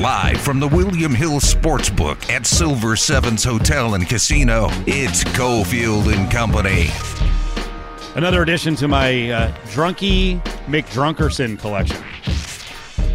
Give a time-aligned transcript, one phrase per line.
[0.00, 6.30] Live from the William Hill Sportsbook at Silver Sevens Hotel and Casino, it's Cofield and
[6.30, 6.88] Company.
[8.16, 12.02] Another addition to my uh, Drunky McDrunkerson collection.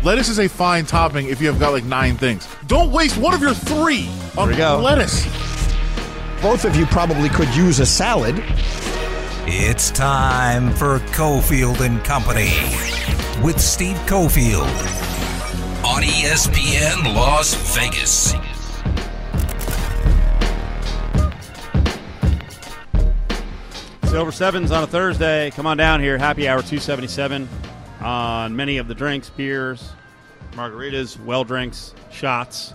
[0.04, 2.48] Lettuce is a fine topping if you have got like nine things.
[2.68, 4.80] Don't waste one of your three on we go.
[4.80, 5.24] lettuce.
[6.40, 8.36] Both of you probably could use a salad.
[9.48, 12.50] It's time for Cofield and Company
[13.44, 14.66] with Steve Cofield
[15.86, 18.34] on ESPN Las Vegas.
[24.10, 25.52] Silver Sevens on a Thursday.
[25.52, 26.18] Come on down here.
[26.18, 27.48] Happy hour 277
[28.02, 29.92] on many of the drinks, beers,
[30.54, 32.74] margaritas, well drinks, shots.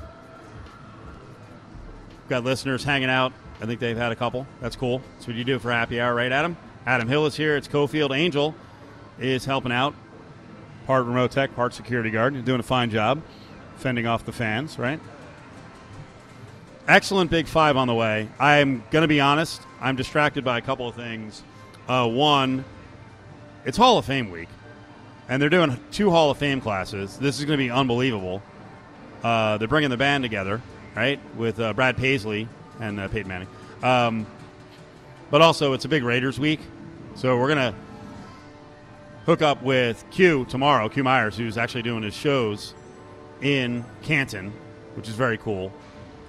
[2.29, 3.33] Got listeners hanging out.
[3.61, 4.47] I think they've had a couple.
[4.61, 5.03] That's cool.
[5.15, 6.57] That's what you do for happy hour, right, Adam?
[6.87, 7.57] Adam Hill is here.
[7.57, 8.55] It's Cofield Angel
[9.19, 9.95] is helping out.
[10.87, 12.35] Part remote tech, part security guard.
[12.35, 13.23] You're doing a fine job
[13.77, 14.99] fending off the fans, right?
[16.89, 18.29] Excellent Big Five on the way.
[18.39, 19.61] I'm going to be honest.
[19.81, 21.43] I'm distracted by a couple of things.
[21.87, 22.65] Uh, one,
[23.65, 24.49] it's Hall of Fame week,
[25.29, 27.19] and they're doing two Hall of Fame classes.
[27.19, 28.43] This is going to be unbelievable.
[29.23, 30.63] Uh, they're bringing the band together,
[30.97, 32.49] right, with uh, Brad Paisley
[32.81, 33.49] and uh, Peyton Manning.
[33.83, 34.27] Um,
[35.31, 36.61] but also, it's a big Raiders week,
[37.15, 37.75] so we're to
[39.27, 40.89] hook up with Q tomorrow.
[40.89, 42.75] Q Myers, who's actually doing his shows
[43.41, 44.53] in Canton,
[44.95, 45.73] which is very cool.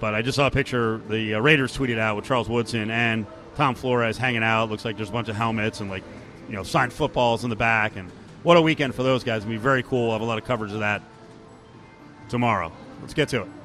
[0.00, 3.26] But I just saw a picture the uh, Raiders tweeted out with Charles Woodson and
[3.56, 4.70] Tom Flores hanging out.
[4.70, 6.02] Looks like there's a bunch of helmets and like
[6.48, 7.96] you know signed footballs in the back.
[7.96, 8.10] And
[8.42, 9.42] what a weekend for those guys!
[9.42, 10.06] It'll be very cool.
[10.06, 11.02] I'll have a lot of coverage of that
[12.28, 12.72] tomorrow.
[13.00, 13.61] Let's get to it.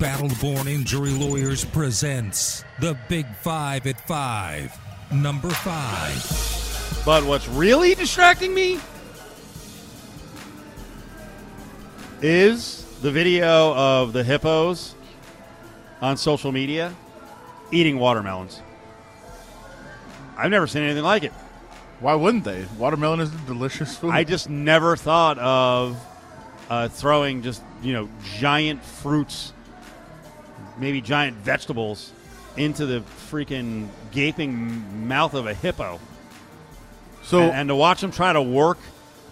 [0.00, 4.74] Battleborn Injury Lawyers presents the Big Five at Five.
[5.12, 7.02] Number five.
[7.04, 8.80] But what's really distracting me
[12.22, 14.94] is the video of the hippos
[16.00, 16.94] on social media
[17.70, 18.62] eating watermelons.
[20.38, 21.32] I've never seen anything like it.
[21.98, 22.64] Why wouldn't they?
[22.78, 24.12] Watermelon is a delicious food.
[24.12, 26.02] I just never thought of
[26.70, 28.08] uh, throwing just you know
[28.38, 29.52] giant fruits,
[30.80, 32.12] maybe giant vegetables,
[32.56, 36.00] into the freaking gaping mouth of a hippo.
[37.22, 38.78] so and, and to watch them try to work.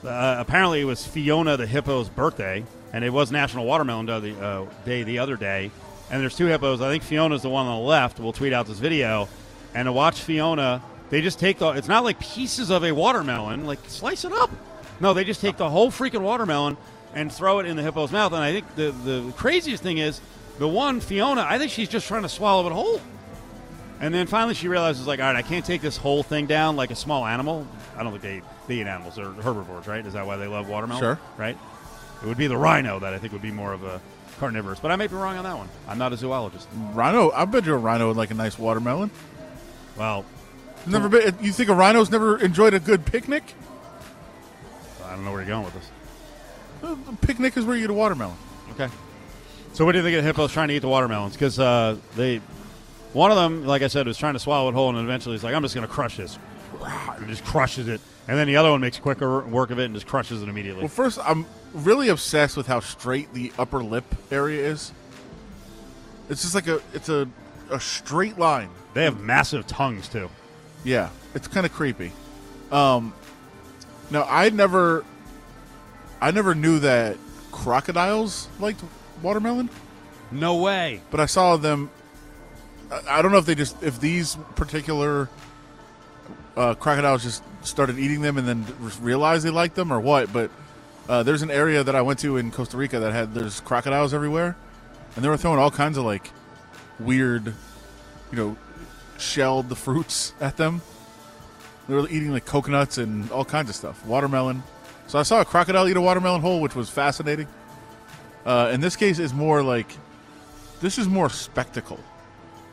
[0.05, 4.41] Uh, apparently, it was Fiona the hippo's birthday, and it was National Watermelon Day the,
[4.41, 5.71] uh, day the other day.
[6.11, 6.81] And there's two hippos.
[6.81, 8.21] I think Fiona's the one on the left.
[8.21, 9.29] We'll tweet out this video,
[9.75, 11.71] and to watch Fiona, they just take the.
[11.71, 14.51] It's not like pieces of a watermelon, like slice it up.
[15.01, 16.77] No, they just take the whole freaking watermelon
[17.15, 18.33] and throw it in the hippo's mouth.
[18.33, 20.21] And I think the the craziest thing is
[20.59, 21.45] the one Fiona.
[21.49, 23.01] I think she's just trying to swallow it whole.
[24.01, 26.77] And then finally she realizes, like, all right, I can't take this whole thing down
[26.77, 27.67] like a small animal.
[27.97, 29.17] I don't think they, they eat animals.
[29.17, 30.05] They're herbivores, right?
[30.05, 31.03] Is that why they love watermelon?
[31.03, 31.19] Sure.
[31.37, 31.57] Right?
[32.23, 34.01] It would be the rhino that I think would be more of a
[34.39, 34.79] carnivorous.
[34.79, 35.69] But I may be wrong on that one.
[35.89, 36.69] I'm not a zoologist.
[36.93, 39.11] rhino, I bet you a rhino would like a nice watermelon.
[39.97, 40.25] Well,
[40.87, 41.35] Never been.
[41.41, 43.43] You think a rhino's never enjoyed a good picnic?
[45.05, 45.91] I don't know where you're going with this.
[46.83, 48.37] A picnic is where you get a watermelon.
[48.73, 48.89] Okay.
[49.79, 51.35] So what do you think of the hippos trying to eat the watermelons?
[51.35, 52.39] Because uh, they,
[53.13, 55.45] one of them, like I said, was trying to swallow it whole, and eventually he's
[55.45, 56.37] like, "I'm just going to crush this,"
[56.83, 58.01] and just crushes it.
[58.27, 60.81] And then the other one makes quicker work of it and just crushes it immediately.
[60.81, 64.91] Well, first, I'm really obsessed with how straight the upper lip area is.
[66.29, 67.29] It's just like a it's a
[67.71, 68.71] a straight line.
[68.95, 70.29] They have massive tongues too.
[70.83, 72.11] Yeah, it's kind of creepy.
[72.73, 73.15] Um,
[74.11, 75.05] now I never,
[76.21, 77.17] I never knew that
[77.53, 78.83] crocodiles liked
[79.23, 79.69] watermelon,
[80.31, 81.01] No way.
[81.11, 81.91] but I saw them.
[82.91, 85.29] I- I don't know if they just if these particular
[86.57, 88.67] uh, crocodiles just started eating them and then
[89.01, 90.33] realized they liked them or what.
[90.33, 90.51] But
[91.09, 94.13] uh, there's an area that I went to in Costa Rica that had there's crocodiles
[94.15, 94.57] everywhere,
[95.17, 96.31] and they were throwing all kinds of like
[96.99, 97.47] weird,
[98.33, 98.57] you know,
[99.19, 100.81] shelled the fruits at them.
[101.89, 104.63] They were eating like coconuts and all kinds of stuff, watermelon.
[105.07, 107.47] So I saw a crocodile eat a watermelon whole, which was fascinating.
[108.45, 109.91] Uh, in this case, is more like
[110.81, 111.99] this is more spectacle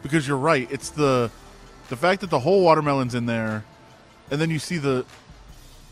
[0.03, 0.67] because you're right.
[0.71, 1.31] It's the
[1.89, 3.63] the fact that the whole watermelon's in there,
[4.31, 5.05] and then you see the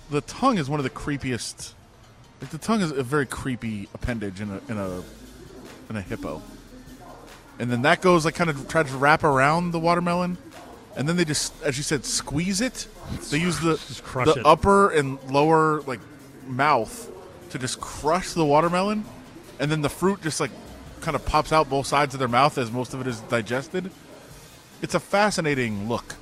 [0.09, 1.73] the tongue is one of the creepiest.
[2.41, 5.03] Like the tongue is a very creepy appendage in a in a
[5.89, 6.41] in a hippo,
[7.59, 10.37] and then that goes like kind of tries to wrap around the watermelon,
[10.95, 12.87] and then they just, as you said, squeeze it.
[13.31, 13.79] They use the
[14.25, 14.45] the it.
[14.45, 15.99] upper and lower like
[16.47, 17.09] mouth
[17.51, 19.05] to just crush the watermelon,
[19.59, 20.51] and then the fruit just like
[21.01, 23.91] kind of pops out both sides of their mouth as most of it is digested.
[24.81, 26.15] It's a fascinating look.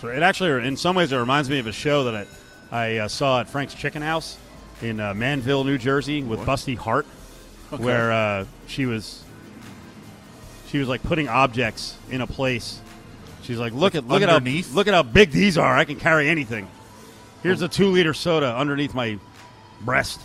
[0.00, 2.26] So it actually, in some ways, it reminds me of a show that
[2.70, 4.38] I, I uh, saw at Frank's Chicken House
[4.80, 7.06] in uh, Manville, New Jersey, with Busty Heart,
[7.76, 9.24] where uh, she was
[10.68, 12.80] she was like putting objects in a place.
[13.42, 14.66] She's like, look Like at look underneath?
[14.66, 15.76] at how look at how big these are.
[15.76, 16.68] I can carry anything.
[17.42, 19.18] Here's a two liter soda underneath my
[19.80, 20.20] breast.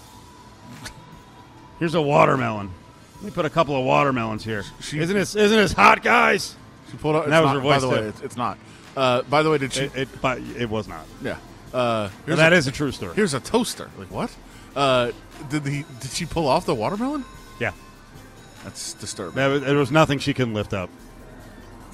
[1.79, 2.71] Here's a watermelon.
[3.15, 4.63] Let me put a couple of watermelons here.
[4.81, 6.55] She- isn't this isn't this hot, guys?
[6.91, 7.27] She pulled out.
[7.27, 8.57] That was not- her voice, By the way, it's, it's not.
[8.95, 9.85] Uh, by the way, did she?
[9.85, 11.05] It, it, but it was not.
[11.23, 11.37] yeah.
[11.73, 13.15] Uh, that a, is a true story.
[13.15, 13.89] Here's a toaster.
[13.97, 14.35] Like what?
[14.75, 15.11] Uh,
[15.49, 17.25] did the did she pull off the watermelon?
[17.59, 17.71] Yeah,
[18.63, 19.35] That's disturbing.
[19.35, 20.89] there was, there was nothing she couldn't lift up.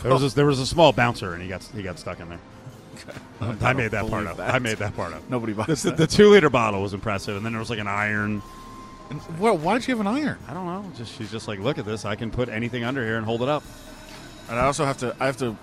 [0.02, 2.28] There was a, there was a small bouncer, and he got he got stuck in
[2.30, 2.40] there.
[3.62, 4.38] I made that part up.
[4.38, 4.54] that.
[4.54, 5.30] I made that part up.
[5.30, 5.98] Nobody buys The, that.
[5.98, 8.42] the two liter bottle was impressive, and then there was like an iron.
[9.10, 10.38] And, well, why'd she have an iron?
[10.48, 10.86] I don't know.
[10.96, 12.06] Just she's just like, look at this.
[12.06, 13.64] I can put anything under here and hold it up.
[14.50, 15.56] And I also have to I have to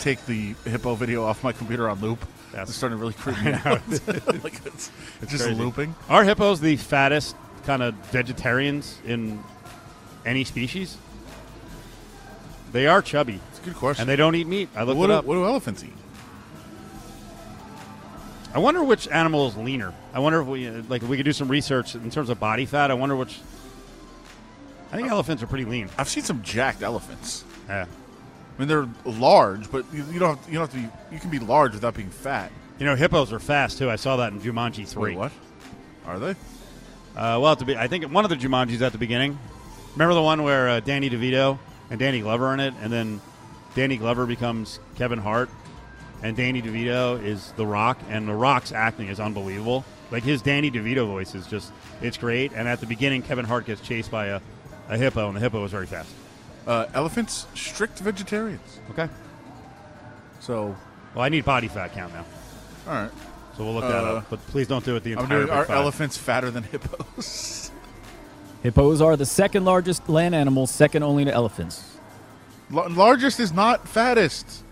[0.00, 2.20] take the hippo video off my computer on loop.
[2.52, 3.80] That's- it's starting to really creep me out.
[4.44, 5.54] like it's, it's just Crazy.
[5.60, 5.94] looping.
[6.08, 9.42] Are hippos the fattest kind of vegetarians in
[10.24, 10.96] any species?
[12.72, 14.02] They are chubby, It's a good question.
[14.02, 14.68] and they don't eat meat.
[14.74, 15.24] I looked what, it do, up.
[15.24, 15.92] what do elephants eat?
[18.54, 19.92] I wonder which animal is leaner.
[20.12, 22.66] I wonder if we like if we could do some research in terms of body
[22.66, 22.90] fat.
[22.90, 23.40] I wonder which.
[24.92, 25.88] I think elephants are pretty lean.
[25.98, 27.44] I've seen some jacked elephants.
[27.68, 27.86] Yeah.
[27.86, 31.14] I mean, they're large, but you, you don't have, you don't have to be.
[31.14, 32.52] You can be large without being fat.
[32.78, 33.90] You know, hippos are fast too.
[33.90, 35.16] I saw that in Jumanji three.
[35.16, 35.32] Wait, what?
[36.06, 36.30] Are they?
[37.16, 39.36] Uh, well, the be- I think one of the Jumanjis at the beginning.
[39.94, 41.58] Remember the one where uh, Danny DeVito
[41.90, 43.20] and Danny Glover in it, and then
[43.74, 45.50] Danny Glover becomes Kevin Hart,
[46.24, 49.84] and Danny DeVito is The Rock, and The Rock's acting is unbelievable.
[50.10, 51.72] Like his Danny DeVito voice is just
[52.02, 52.52] it's great.
[52.52, 54.40] And at the beginning, Kevin Hart gets chased by a,
[54.88, 56.08] a hippo, and the hippo is very fast.
[56.66, 58.80] Uh, elephants strict vegetarians.
[58.90, 59.08] Okay.
[60.40, 60.74] So,
[61.14, 62.24] Well, I need body fat count now,
[62.88, 63.10] all right.
[63.56, 64.26] so we'll look that Uh, up.
[64.30, 65.38] But please don't do it the I'm entire.
[65.38, 65.48] doing.
[65.48, 65.76] Big Are Five.
[65.76, 67.70] elephants fatter than hippos?
[68.62, 71.98] Hippos are the second largest land animal, second only to elephants.
[72.74, 74.62] L- largest is not fattest.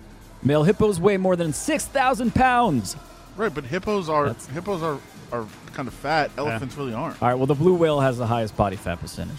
[0.43, 2.97] Male hippos weigh more than 6,000 pounds.
[3.37, 4.99] Right, but hippos are That's- hippos are
[5.33, 6.31] are kind of fat.
[6.37, 7.23] Elephants really aren't.
[7.23, 9.39] All right, well, the blue whale has the highest body fat percentage.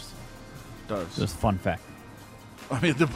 [0.88, 1.83] Does Just fun fact.
[2.71, 3.07] I mean, the,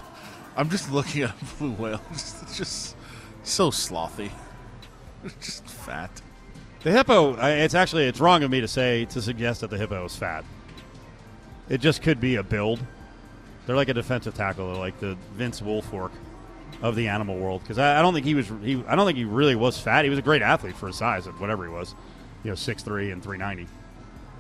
[0.56, 2.02] I'm just looking at a blue whale.
[2.12, 2.96] It's it's just
[3.44, 4.30] so slothy.
[5.24, 6.12] It's just fat.
[6.84, 7.36] The hippo.
[7.38, 10.16] I- It's actually it's wrong of me to say to suggest that the hippo is
[10.16, 10.46] fat.
[11.70, 12.80] It just could be a build.
[13.66, 14.68] They're like a defensive tackle.
[14.68, 16.12] They're like the Vince Wilfork
[16.82, 17.62] of the animal world.
[17.62, 18.48] Because I, I don't think he was.
[18.64, 20.04] He, I don't think he really was fat.
[20.04, 21.96] He was a great athlete for his size, at whatever he was.
[22.44, 23.68] You know, six three and three ninety.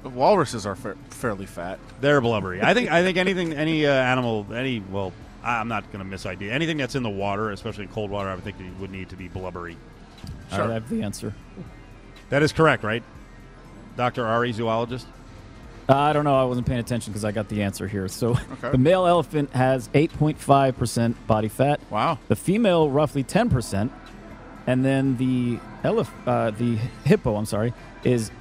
[0.03, 1.79] Walruses are fa- fairly fat.
[1.99, 2.61] They're blubbery.
[2.61, 2.91] I think.
[2.91, 4.79] I think anything, any uh, animal, any.
[4.79, 5.11] Well,
[5.43, 6.53] I- I'm not going to miss idea.
[6.53, 9.09] Anything that's in the water, especially in cold water, I would think it would need
[9.09, 9.75] to be blubbery.
[10.51, 11.33] All right, I have the answer.
[12.29, 13.03] That is correct, right?
[13.97, 15.07] Doctor Ari, zoologist.
[15.89, 16.35] Uh, I don't know.
[16.39, 18.07] I wasn't paying attention because I got the answer here.
[18.09, 18.71] So Okay.
[18.71, 21.79] the male elephant has 8.5% body fat.
[21.89, 22.19] Wow.
[22.27, 23.89] The female, roughly 10%.
[24.65, 26.75] And then the elef- uh, the
[27.05, 27.73] hippo, I'm sorry,
[28.03, 28.31] is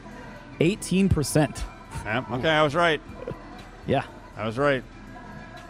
[0.61, 1.63] 18%.
[2.05, 3.01] Yeah, okay, I was right.
[3.87, 4.03] Yeah.
[4.37, 4.83] I was right.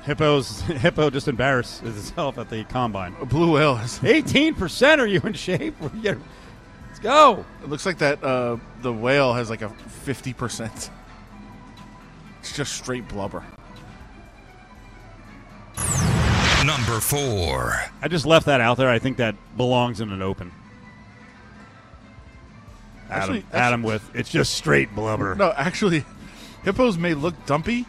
[0.04, 3.14] Hippo's hippo just embarrassed itself at the combine.
[3.20, 4.00] A blue whale is.
[4.04, 5.00] Eighteen percent.
[5.00, 5.74] Are you in shape?
[6.02, 7.44] Let's go.
[7.62, 8.22] It looks like that.
[8.22, 10.90] Uh, the whale has like a fifty percent.
[12.46, 13.42] It's just straight blubber.
[16.64, 17.74] Number four.
[18.00, 18.88] I just left that out there.
[18.88, 20.52] I think that belongs in an open.
[23.10, 25.34] Adam, Actually- actually- Adam with it's just straight blubber.
[25.34, 26.04] No, actually,
[26.62, 27.84] hippos may look dumpy,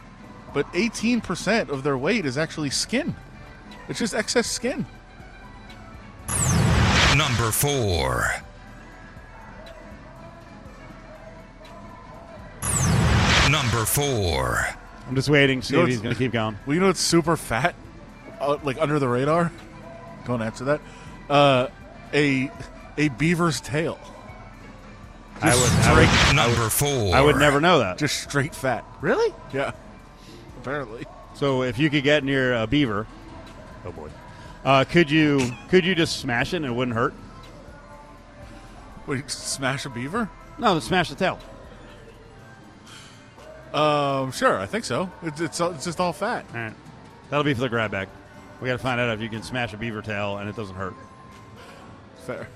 [0.55, 3.15] but eighteen percent of their weight is actually skin.
[3.87, 4.87] It's just excess skin.
[7.15, 8.27] Number four.
[13.49, 14.65] Number four.
[15.07, 15.61] I'm just waiting.
[15.61, 16.57] See You know if he's what's- going to keep going.
[16.65, 17.75] Well, you know it's super fat,
[18.41, 19.51] uh, like under the radar.
[20.25, 20.81] Don't answer that.
[21.29, 21.67] Uh,
[22.13, 22.51] a
[22.97, 23.97] a beaver's tail.
[25.41, 25.93] I Just would, I
[26.29, 27.15] would, Number four.
[27.15, 27.97] I would never know that.
[27.99, 28.83] just straight fat.
[29.01, 29.33] really?
[29.53, 29.71] Yeah,
[30.61, 31.05] apparently.
[31.35, 33.05] So if you could get near a beaver,
[33.85, 34.09] oh boy,
[34.65, 35.39] uh, could you
[35.69, 37.13] could you just smash it and it wouldn't hurt?
[39.05, 40.29] Would you smash a beaver?
[40.57, 41.39] No, smash the tail.
[43.73, 45.11] Um, sure, I think so.
[45.23, 46.45] It's it's, it's just all fat.
[46.53, 46.73] All right,
[47.29, 48.07] that'll be for the grab bag.
[48.61, 50.75] We got to find out if you can smash a beaver tail and it doesn't
[50.75, 50.95] hurt.
[52.25, 52.47] Fair.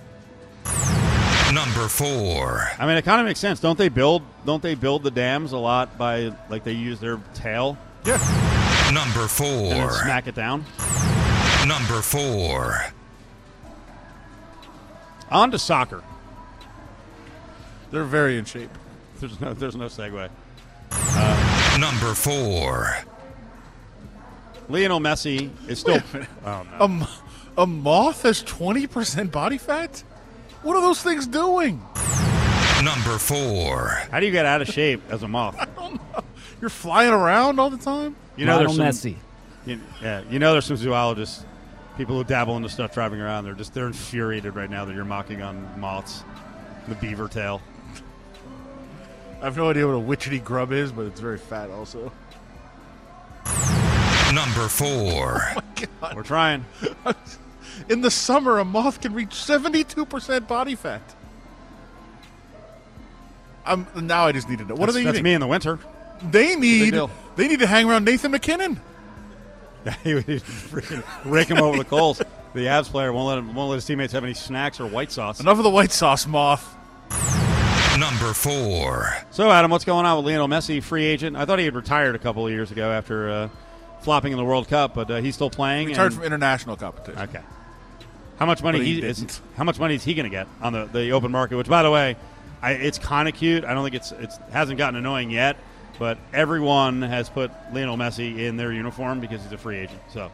[1.53, 2.67] Number four.
[2.79, 3.59] I mean, it kind of makes sense.
[3.59, 4.23] Don't they build?
[4.45, 8.17] Don't they build the dams a lot by like they use their tail Yeah.
[8.93, 9.47] Number and four.
[9.69, 10.63] then smack it down?
[11.67, 12.85] Number four.
[15.29, 16.03] On to soccer.
[17.91, 18.71] They're very in shape.
[19.19, 20.29] There's no there's no segue.
[21.79, 22.95] Number four.
[24.69, 25.99] Lionel Messi is still.
[26.45, 26.77] Oh no.
[26.79, 27.07] A, m-
[27.57, 30.03] a moth has 20% body fat?
[30.63, 31.81] What are those things doing?
[32.83, 33.89] Number four.
[34.11, 35.55] How do you get out of shape as a moth?
[36.61, 38.15] You're flying around all the time?
[38.37, 39.15] You know, Lionel there's some, Messi.
[39.65, 41.45] You, yeah, you know, there's some zoologists,
[41.97, 43.43] people who dabble into stuff driving around.
[43.45, 46.23] They're just they're infuriated right now that you're mocking on moths,
[46.87, 47.61] the beaver tail.
[49.41, 52.11] I have no idea what a witchetty grub is, but it's very fat also.
[54.33, 55.41] Number four.
[56.15, 56.65] We're trying.
[57.89, 61.01] In the summer, a moth can reach 72% body fat.
[63.65, 64.75] Um, now I just need to know.
[64.75, 65.23] What that's, are they That's eating?
[65.23, 65.79] me in the winter.
[66.23, 66.95] They need
[67.35, 68.79] they need to hang around Nathan MacKinnon.
[70.03, 72.17] he would freaking rake him over the coals.
[72.53, 75.11] The Avs player won't let him, won't let his teammates have any snacks or white
[75.11, 75.39] sauce.
[75.39, 76.75] Enough of the white sauce moth.
[77.99, 79.15] Number four.
[79.31, 81.35] So, Adam, what's going on with Lionel Messi, free agent?
[81.37, 83.49] I thought he had retired a couple of years ago after uh,
[84.01, 85.87] flopping in the World Cup, but uh, he's still playing.
[85.89, 87.21] Retired and- from international competition.
[87.21, 87.41] Okay.
[88.39, 89.39] How much money But he he, is?
[89.55, 91.57] How much money is he going to get on the, the open market?
[91.57, 92.15] Which, by the way,
[92.61, 93.63] I, it's kind of cute.
[93.63, 95.57] I don't think it's it's hasn't gotten annoying yet,
[95.99, 100.01] but everyone has put Lionel Messi in their uniform because he's a free agent.
[100.11, 100.31] So,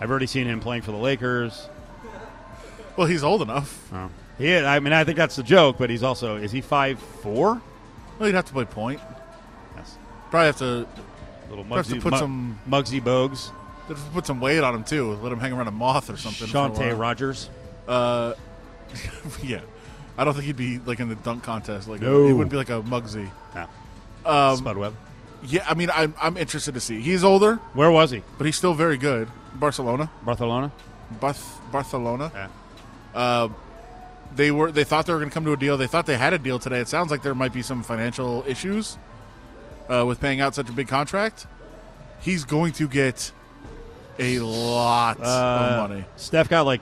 [0.00, 1.66] I've already seen him playing for the Lakers.
[2.96, 3.90] Well, he's old enough.
[3.90, 4.10] Oh.
[4.38, 6.98] He, is- I mean, I think that's the joke, but he's also is he five
[6.98, 7.60] four?
[8.18, 9.00] Well, he'd have to play point.
[9.76, 9.96] Yes.
[10.30, 10.86] Probably have to,
[11.50, 13.50] Little Have to put Mu- some- Muggsy Bogues,
[13.88, 15.12] have to put some weight on him too.
[15.14, 16.48] Let him hang around a moth or something.
[16.48, 16.98] Shantae.
[16.98, 17.48] Rogers.
[17.86, 18.34] Uh,
[19.42, 19.60] yeah.
[20.18, 21.88] I don't think he'd be like in the dunk contest.
[21.88, 22.26] Like No.
[22.26, 23.30] he wouldn't be like a Muggsy.
[23.54, 23.66] No.
[24.24, 24.94] Um,
[25.44, 27.00] yeah, I mean, I'm I'm interested to see.
[27.00, 28.22] He's older, Where was he?
[28.38, 29.28] but he's still very good.
[29.54, 30.72] Barcelona, Barcelona.
[31.20, 32.32] Bath, Barcelona.
[32.34, 32.48] Yeah.
[33.14, 33.48] Uh,
[34.36, 35.76] they were they thought they were going to come to a deal.
[35.76, 36.80] They thought they had a deal today.
[36.80, 38.98] It sounds like there might be some financial issues
[39.88, 41.46] uh, with paying out such a big contract.
[42.20, 43.32] He's going to get
[44.18, 45.22] a lot Uh,
[45.82, 46.04] of money.
[46.16, 46.80] Steph got like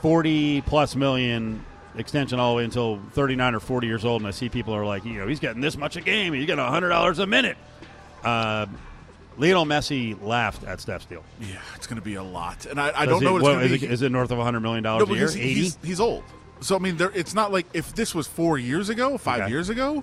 [0.00, 1.64] forty plus million
[1.96, 4.74] extension all the way until thirty nine or forty years old, and I see people
[4.74, 7.26] are like, you know, he's getting this much a game, he's getting hundred dollars a
[7.26, 7.56] minute.
[8.22, 8.66] Uh,
[9.36, 11.24] Lionel Messi laughed at Steph's deal.
[11.40, 13.52] Yeah, it's going to be a lot, and I, I don't know what it's what-
[13.54, 13.86] going to is be.
[13.86, 15.44] it, is it north of hundred million no, dollars a year?
[15.50, 15.60] Eighty.
[15.60, 16.22] he's, he's old.
[16.64, 19.50] So I mean, there, it's not like if this was four years ago, five Okay.
[19.50, 20.02] years ago.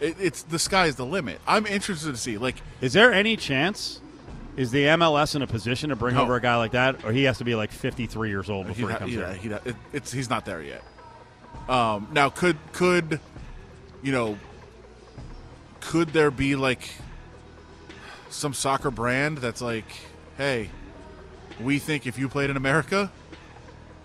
[0.00, 1.40] It, it's the sky's the limit.
[1.46, 2.36] I'm interested to see.
[2.38, 4.00] Like, Is there any chance?
[4.56, 6.22] Is the MLS in a position to bring No.
[6.22, 8.66] over a guy like that, or he has to be like fifty three years old
[8.66, 10.82] before he'd he comes ha- he'd it, it's he's not there yet.
[11.68, 13.20] Um, now, could could
[14.02, 14.38] you know?
[15.80, 16.88] Could there be like
[18.28, 19.86] some soccer brand that's like,
[20.36, 20.68] hey,
[21.60, 23.10] we think if you played in America,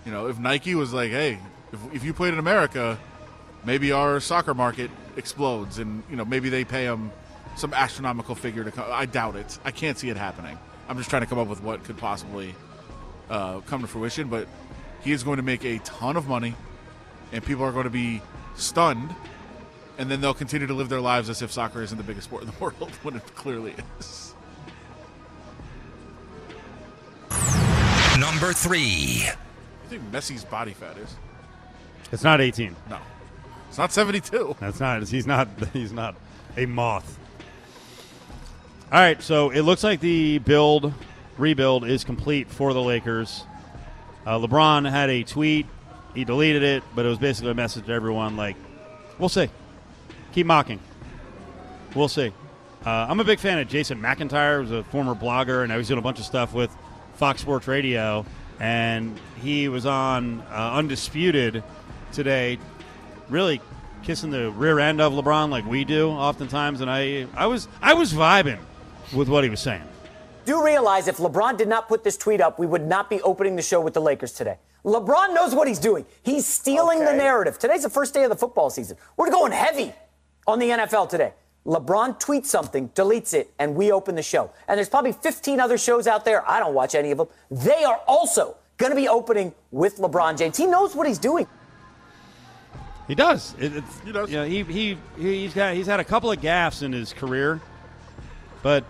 [0.06, 1.40] you know, if Nike was like, hey,
[1.72, 2.98] if, if you played in America,
[3.66, 7.12] maybe our soccer market explodes, and you know, maybe they pay him
[7.56, 8.86] some astronomical figure to come.
[8.90, 9.58] I doubt it.
[9.64, 10.58] I can't see it happening.
[10.88, 12.56] I'm just trying to come up with what could possibly
[13.30, 14.48] uh, come to fruition, but
[15.04, 16.56] he is going to make a ton of money,
[17.32, 18.22] and people are going to be
[18.56, 19.14] stunned,
[19.98, 22.44] and then they'll continue to live their lives as if soccer isn't the biggest sport
[22.44, 24.34] in the world when it clearly is.
[28.20, 29.26] Number three.
[29.26, 31.16] You think Messi's body fat is?
[32.12, 32.76] It's not eighteen.
[32.90, 32.98] No,
[33.72, 34.58] it's not 72.
[34.60, 35.08] That's not.
[35.08, 35.48] He's not.
[35.74, 36.16] He's not
[36.58, 37.18] a moth.
[38.92, 39.22] All right.
[39.24, 40.94] So it looks like the build,
[41.38, 43.46] rebuild is complete for the Lakers.
[44.26, 45.68] Uh, LeBron had a tweet.
[46.14, 48.58] He deleted it, but it was basically a message to everyone like,
[49.18, 49.50] "We'll see.
[50.34, 50.82] Keep mocking.
[51.96, 52.34] We'll see."
[52.86, 55.88] Uh, I'm a big fan of Jason McIntyre, who's a former blogger, and now he's
[55.88, 56.76] doing a bunch of stuff with
[57.14, 58.26] Fox Sports Radio.
[58.60, 61.64] And he was on uh, Undisputed
[62.12, 62.58] today,
[63.30, 63.62] really
[64.04, 66.82] kissing the rear end of LeBron like we do oftentimes.
[66.82, 68.60] And I, I was, I was vibing
[69.14, 69.84] with what he was saying.
[70.46, 73.56] do realize if LeBron did not put this tweet up, we would not be opening
[73.56, 74.58] the show with the Lakers today.
[74.84, 76.06] LeBron knows what he's doing.
[76.24, 77.60] He's stealing the narrative.
[77.60, 78.98] Today's the first day of the football season.
[79.16, 79.94] We're going heavy
[80.48, 81.34] on the NFL today.
[81.68, 84.52] LeBron tweets something, deletes it, and we open the show.
[84.68, 86.48] And there's probably 15 other shows out there.
[86.50, 87.28] I don't watch any of them.
[87.52, 90.58] They are also going to be opening with LeBron James.
[90.58, 91.46] He knows what he's doing.
[93.08, 93.56] He does.
[93.60, 94.30] It, it's, He does.
[94.30, 97.60] You know, he, he, he's got he's had a couple of gaffes in his career,
[98.64, 98.86] but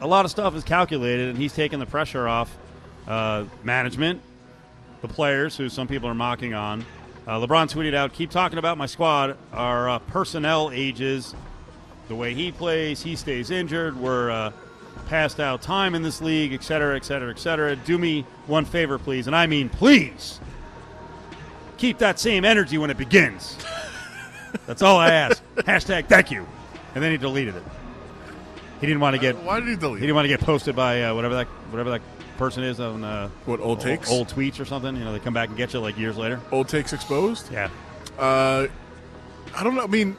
[0.00, 2.54] a lot of stuff is calculated, and he's taking the pressure off
[3.06, 4.20] uh, management,
[5.00, 6.84] the players, who some people are mocking on.
[7.26, 9.38] Uh, LeBron tweeted out, "Keep talking about my squad.
[9.52, 11.34] Our uh, personnel ages,
[12.08, 13.96] the way he plays, he stays injured.
[13.96, 14.52] We're uh,
[15.06, 17.74] passed out time in this league, et cetera, et cetera, et cetera.
[17.74, 20.40] Do me one favor, please, and I mean please."
[21.78, 23.56] Keep that same energy when it begins.
[24.66, 25.42] That's all I ask.
[25.56, 26.46] Hashtag thank you.
[26.94, 27.62] And then he deleted it.
[28.80, 30.00] He didn't want to get Why did he delete?
[30.00, 32.02] he didn't want to get posted by uh, whatever that whatever that
[32.38, 34.10] person is on uh, What, old takes?
[34.10, 34.96] old tweets or something.
[34.96, 36.40] You know, they come back and get you like years later.
[36.52, 37.50] Old takes exposed.
[37.52, 37.68] Yeah,
[38.18, 38.66] Uh,
[39.54, 39.84] I don't know.
[39.84, 40.16] I mean,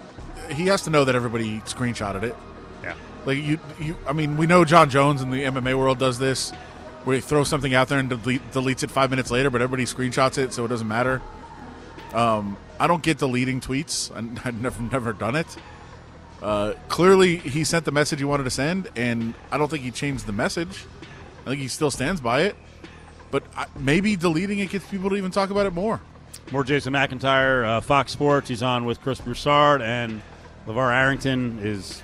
[0.52, 2.36] he has to know that everybody screenshotted it.
[2.84, 2.94] yeah.
[3.26, 3.96] Like you, you.
[4.08, 6.52] I mean, we know Jon Jones in the MMA world does this,
[7.04, 9.86] where he throws something out there and delete, deletes it five minutes later, but everybody
[9.86, 11.22] screenshots it, so it doesn't matter.
[12.14, 14.12] Um, I don't get deleting tweets.
[14.12, 15.48] I, I've never, never done it.
[16.42, 19.92] Uh, clearly, he sent the message he wanted to send, and I don't think he
[19.92, 20.86] changed the message.
[21.46, 22.56] I think he still stands by it.
[23.32, 26.02] But I, maybe deleting it gets people to even talk about it more.
[26.52, 28.48] More Jason McIntyre, uh, Fox Sports.
[28.48, 30.22] He's on with Chris Broussard, and
[30.66, 32.02] LeVar Arrington is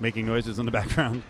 [0.00, 1.22] making noises in the background.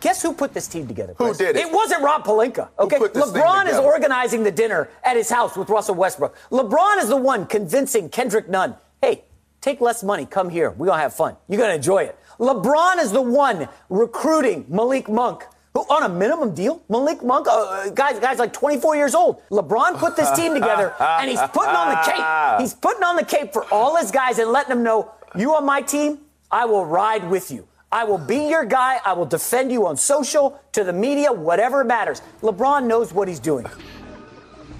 [0.00, 1.14] Guess who put this team together?
[1.18, 1.66] Who did it?
[1.66, 2.68] It wasn't Rob Pelinka.
[2.78, 6.36] Okay, put this thing LeBron is organizing the dinner at his house with Russell Westbrook.
[6.50, 9.24] LeBron is the one convincing Kendrick Nunn, "Hey,
[9.60, 10.70] take less money, come here.
[10.70, 11.36] We're gonna have fun.
[11.48, 15.46] You're gonna enjoy it." LeBron is the one recruiting Malik Monk.
[15.74, 19.42] Who, on a minimum deal, Malik Monk, uh, guys, guys like 24 years old.
[19.50, 22.60] LeBron put this team together, and he's putting on the cape.
[22.60, 25.66] He's putting on the cape for all his guys and letting them know, you on
[25.66, 27.68] my team, I will ride with you.
[27.92, 29.00] I will be your guy.
[29.04, 32.20] I will defend you on social, to the media, whatever matters.
[32.42, 33.66] LeBron knows what he's doing.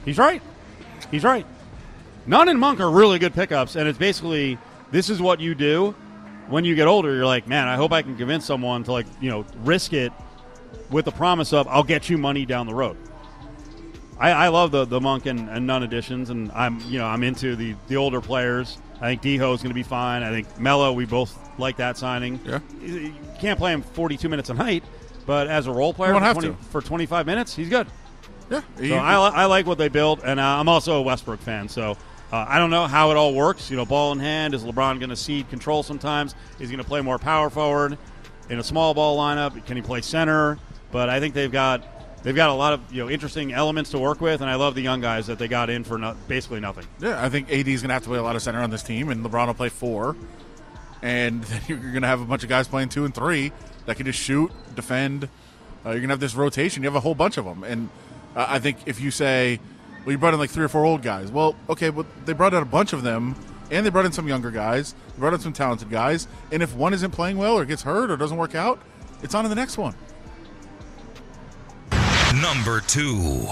[0.05, 0.43] He's right.
[1.11, 1.47] He's right.
[2.27, 4.59] Nunn and Monk are really good pickups, and it's basically
[4.91, 5.95] this is what you do
[6.49, 7.15] when you get older.
[7.15, 10.13] You're like, man, I hope I can convince someone to like, you know, risk it
[10.91, 12.97] with the promise of I'll get you money down the road.
[14.19, 17.23] I, I love the the Monk and, and Nunn additions, and I'm you know I'm
[17.23, 18.79] into the the older players.
[19.01, 20.23] I think Deho is going to be fine.
[20.23, 22.41] I think Melo, we both like that signing.
[22.45, 22.61] Yeah.
[22.81, 24.85] you can't play him 42 minutes a night,
[25.27, 26.55] but as a role player for, have to.
[26.71, 27.87] for 25 minutes, he's good.
[28.51, 31.41] Yeah, he- So I, I like what they built, and uh, I'm also a Westbrook
[31.41, 31.69] fan.
[31.69, 31.93] So
[32.33, 33.71] uh, I don't know how it all works.
[33.71, 36.35] You know, ball in hand, is LeBron going to cede control sometimes?
[36.59, 37.99] Is he going to play more power forward
[38.49, 39.65] in a small ball lineup?
[39.67, 40.59] Can he play center?
[40.93, 41.85] But I think they've got
[42.27, 44.75] they've got a lot of you know interesting elements to work with, and I love
[44.75, 46.85] the young guys that they got in for no, basically nothing.
[46.99, 48.69] Yeah, I think AD is going to have to play a lot of center on
[48.69, 50.17] this team, and LeBron will play four.
[51.03, 53.53] And then you're going to have a bunch of guys playing two and three
[53.87, 55.25] that can just shoot, defend.
[55.85, 56.83] Uh, you're going to have this rotation.
[56.83, 57.63] You have a whole bunch of them.
[57.63, 57.89] And
[58.35, 59.61] uh, I think if you say,
[60.05, 61.31] well, you brought in like three or four old guys.
[61.31, 63.37] Well, okay, but they brought in a bunch of them,
[63.71, 64.95] and they brought in some younger guys.
[65.15, 66.27] They brought in some talented guys.
[66.51, 68.81] And if one isn't playing well or gets hurt or doesn't work out,
[69.23, 69.95] it's on to the next one.
[72.41, 73.47] Number two.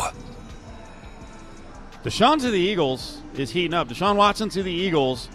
[2.05, 3.89] Deshaun to the Eagles is heating up.
[3.89, 5.29] Deshaun Watson to the Eagles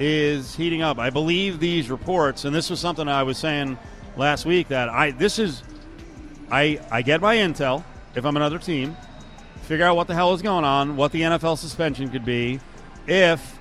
[0.00, 0.98] is heating up.
[0.98, 3.78] I believe these reports, and this was something I was saying
[4.16, 5.62] last week that I this is
[6.50, 8.96] I I get my intel if I'm another team,
[9.62, 12.58] figure out what the hell is going on, what the NFL suspension could be,
[13.06, 13.58] if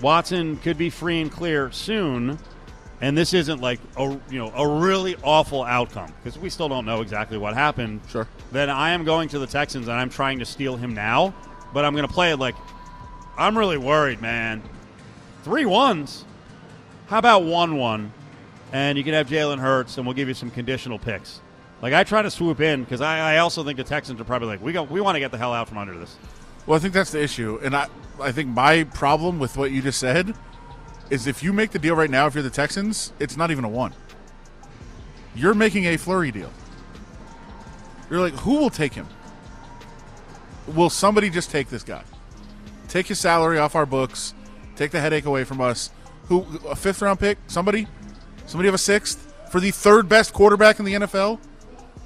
[0.00, 2.38] Watson could be free and clear soon,
[3.00, 6.86] and this isn't like a you know a really awful outcome because we still don't
[6.86, 8.00] know exactly what happened.
[8.08, 8.26] Sure.
[8.52, 11.34] Then I am going to the Texans and I'm trying to steal him now,
[11.72, 12.54] but I'm going to play it like
[13.36, 14.62] I'm really worried, man.
[15.42, 16.24] Three ones.
[17.08, 18.12] How about one one?
[18.72, 21.40] And you can have Jalen Hurts, and we'll give you some conditional picks.
[21.82, 24.48] Like I try to swoop in because I, I also think the Texans are probably
[24.48, 26.16] like we go we want to get the hell out from under this.
[26.66, 27.88] Well, I think that's the issue, and I
[28.20, 30.34] I think my problem with what you just said
[31.10, 33.64] is if you make the deal right now, if you're the Texans, it's not even
[33.64, 33.92] a one.
[35.34, 36.50] You're making a flurry deal.
[38.10, 39.06] You're like, who will take him?
[40.68, 42.02] Will somebody just take this guy?
[42.88, 44.34] Take his salary off our books.
[44.76, 45.90] Take the headache away from us.
[46.28, 47.38] Who a fifth round pick?
[47.46, 47.86] Somebody?
[48.46, 51.38] Somebody have a sixth for the third best quarterback in the NFL,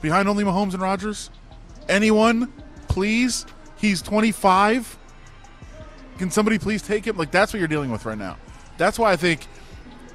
[0.03, 1.31] behind only Mahomes and Rodgers.
[1.89, 2.53] Anyone,
[2.89, 3.47] please?
[3.77, 4.99] He's 25.
[6.19, 7.17] Can somebody please take him?
[7.17, 8.37] Like that's what you're dealing with right now.
[8.81, 9.47] That's why I think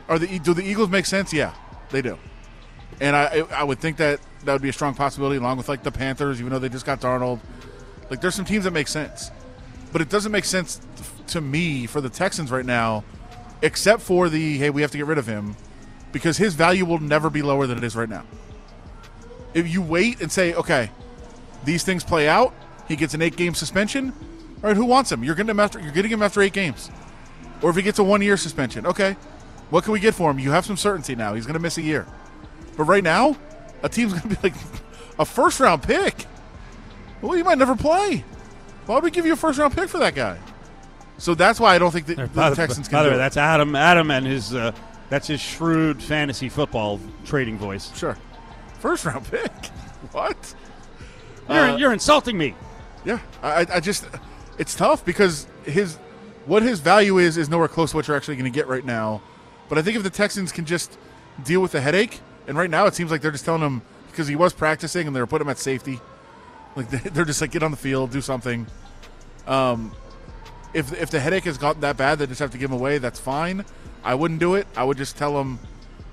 [0.10, 1.32] are the do the Eagles make sense?
[1.32, 1.54] Yeah,
[1.92, 2.18] they do.
[3.00, 5.84] And I I would think that that would be a strong possibility along with like
[5.84, 7.42] the Panthers, even though they just got Darnold.
[8.10, 9.30] Like there's some teams that make sense,
[9.92, 10.82] but it doesn't make sense
[11.28, 13.04] to me for the Texans right now,
[13.62, 15.56] except for the hey we have to get rid of him
[16.12, 18.24] because his value will never be lower than it is right now.
[19.54, 20.90] If you wait and say okay,
[21.66, 22.52] these things play out,
[22.88, 24.12] he gets an eight game suspension.
[24.64, 25.24] All right, who wants him?
[25.24, 26.90] You're getting him after you're getting him after eight games,
[27.62, 29.14] or if he gets a one year suspension, okay,
[29.70, 30.40] what can we get for him?
[30.40, 31.34] You have some certainty now.
[31.34, 32.06] He's going to miss a year,
[32.78, 33.36] but right now,
[33.84, 34.54] a team's going to be like
[35.20, 36.26] a first round pick.
[37.22, 38.24] Well, you might never play.
[38.86, 40.38] Why would we give you a first round pick for that guy?
[41.18, 43.14] So that's why I don't think that the By the- Texans by can the do
[43.14, 43.76] way, that's Adam.
[43.76, 44.72] Adam and his uh,
[45.10, 47.96] that's his shrewd fantasy football trading voice.
[47.98, 48.18] Sure,
[48.80, 49.52] first round pick.
[50.12, 50.56] What?
[51.50, 52.54] You're, Uh, you're insulting me.
[53.06, 54.06] Yeah, I, I just
[54.58, 55.98] it's tough because his
[56.46, 58.86] what his value is is nowhere close to what you're actually going to get right
[58.86, 59.22] now.
[59.68, 60.98] But I think if the Texans can just
[61.44, 63.82] deal with the headache, and right now it seems like they're just telling him
[64.12, 66.00] because he was practicing and they're putting him at safety,
[66.76, 68.68] like they're just like get on the field, do something.
[69.48, 69.94] Um,
[70.74, 72.98] if if the headache has gotten that bad, they just have to give him away.
[72.98, 73.66] That's fine.
[74.04, 74.68] I wouldn't do it.
[74.76, 75.58] I would just tell him,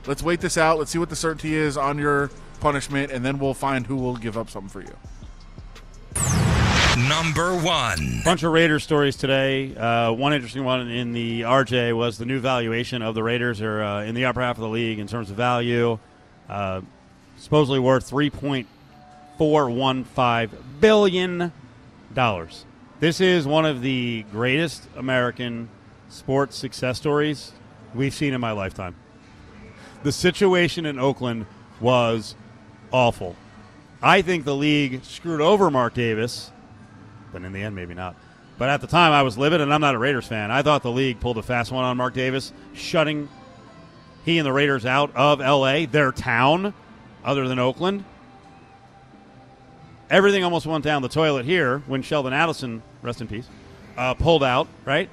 [0.06, 0.78] let's wait this out.
[0.78, 4.16] Let's see what the certainty is on your punishment, and then we'll find who will
[4.16, 4.96] give up something for you.
[7.08, 8.20] Number one.
[8.24, 9.74] Bunch of Raiders stories today.
[9.74, 13.82] Uh, one interesting one in the RJ was the new valuation of the Raiders are
[13.82, 15.98] uh, in the upper half of the league in terms of value.
[16.48, 16.82] Uh,
[17.36, 18.68] supposedly worth three point
[19.36, 21.52] four one five billion
[22.14, 22.66] dollars.
[23.00, 25.70] This is one of the greatest American
[26.08, 27.52] sports success stories
[27.94, 28.94] we've seen in my lifetime.
[30.04, 31.46] The situation in Oakland
[31.80, 32.36] was
[32.92, 33.34] awful.
[34.00, 36.52] I think the league screwed over Mark Davis
[37.32, 38.16] but in the end, maybe not.
[38.58, 40.50] But at the time, I was livid, and I'm not a Raiders fan.
[40.50, 43.28] I thought the league pulled a fast one on Mark Davis, shutting
[44.24, 46.74] he and the Raiders out of L.A., their town,
[47.24, 48.04] other than Oakland.
[50.10, 53.48] Everything almost went down the toilet here when Sheldon Adelson, rest in peace,
[53.96, 55.08] uh, pulled out, right?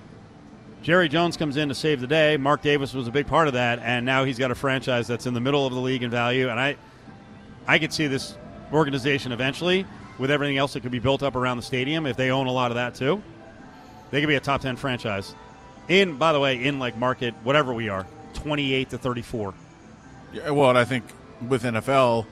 [0.81, 2.37] Jerry Jones comes in to save the day.
[2.37, 5.25] Mark Davis was a big part of that, and now he's got a franchise that's
[5.25, 6.49] in the middle of the league in value.
[6.49, 6.77] And I,
[7.67, 8.37] I could see this
[8.71, 9.85] organization eventually
[10.19, 12.51] with everything else that could be built up around the stadium, if they own a
[12.51, 13.23] lot of that too,
[14.11, 15.33] they could be a top 10 franchise.
[15.87, 18.05] In, by the way, in like market, whatever we are,
[18.35, 19.53] 28 to 34.
[20.33, 21.05] Yeah, well, and I think
[21.47, 22.25] with NFL,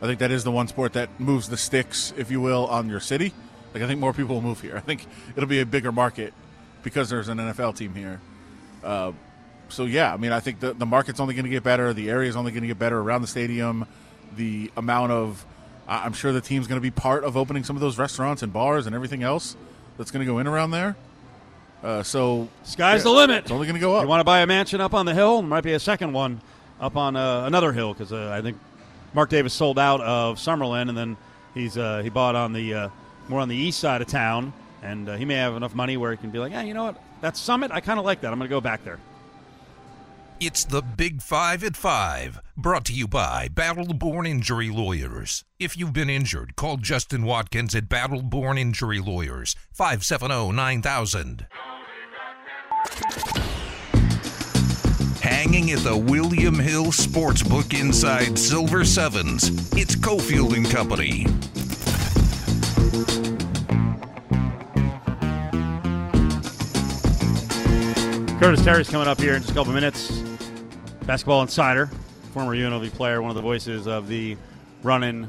[0.00, 2.88] I think that is the one sport that moves the sticks, if you will, on
[2.88, 3.34] your city.
[3.74, 4.76] Like, I think more people will move here.
[4.76, 6.32] I think it'll be a bigger market
[6.82, 8.20] because there's an NFL team here.
[8.82, 9.12] Uh,
[9.68, 11.92] so, yeah, I mean, I think the, the market's only going to get better.
[11.92, 13.86] The area's only going to get better around the stadium.
[14.36, 15.44] The amount of
[15.88, 18.52] I'm sure the team's going to be part of opening some of those restaurants and
[18.52, 19.56] bars and everything else
[19.96, 20.96] that's going to go in around there.
[21.82, 23.44] Uh, so sky's yeah, the limit.
[23.44, 24.02] It's only going to go up.
[24.02, 25.40] You want to buy a mansion up on the hill?
[25.40, 26.40] There might be a second one
[26.80, 28.58] up on uh, another hill because uh, I think
[29.14, 31.16] Mark Davis sold out of Summerlin, and then
[31.54, 32.88] he's uh, he bought on the uh,
[33.28, 36.10] more on the east side of town, and uh, he may have enough money where
[36.10, 38.32] he can be like, yeah, you know what, that Summit, I kind of like that.
[38.32, 38.98] I'm going to go back there.
[40.38, 45.44] It's the Big Five at Five, brought to you by Battle Born Injury Lawyers.
[45.58, 51.46] If you've been injured, call Justin Watkins at Battle Born Injury Lawyers, 570 9000.
[55.22, 61.24] Hanging at the William Hill Sportsbook inside Silver Sevens, it's Cofield and Company.
[68.38, 70.25] Curtis Terry's coming up here in just a couple minutes.
[71.06, 71.86] Basketball Insider,
[72.32, 74.36] former UNLV player, one of the voices of the
[74.82, 75.28] running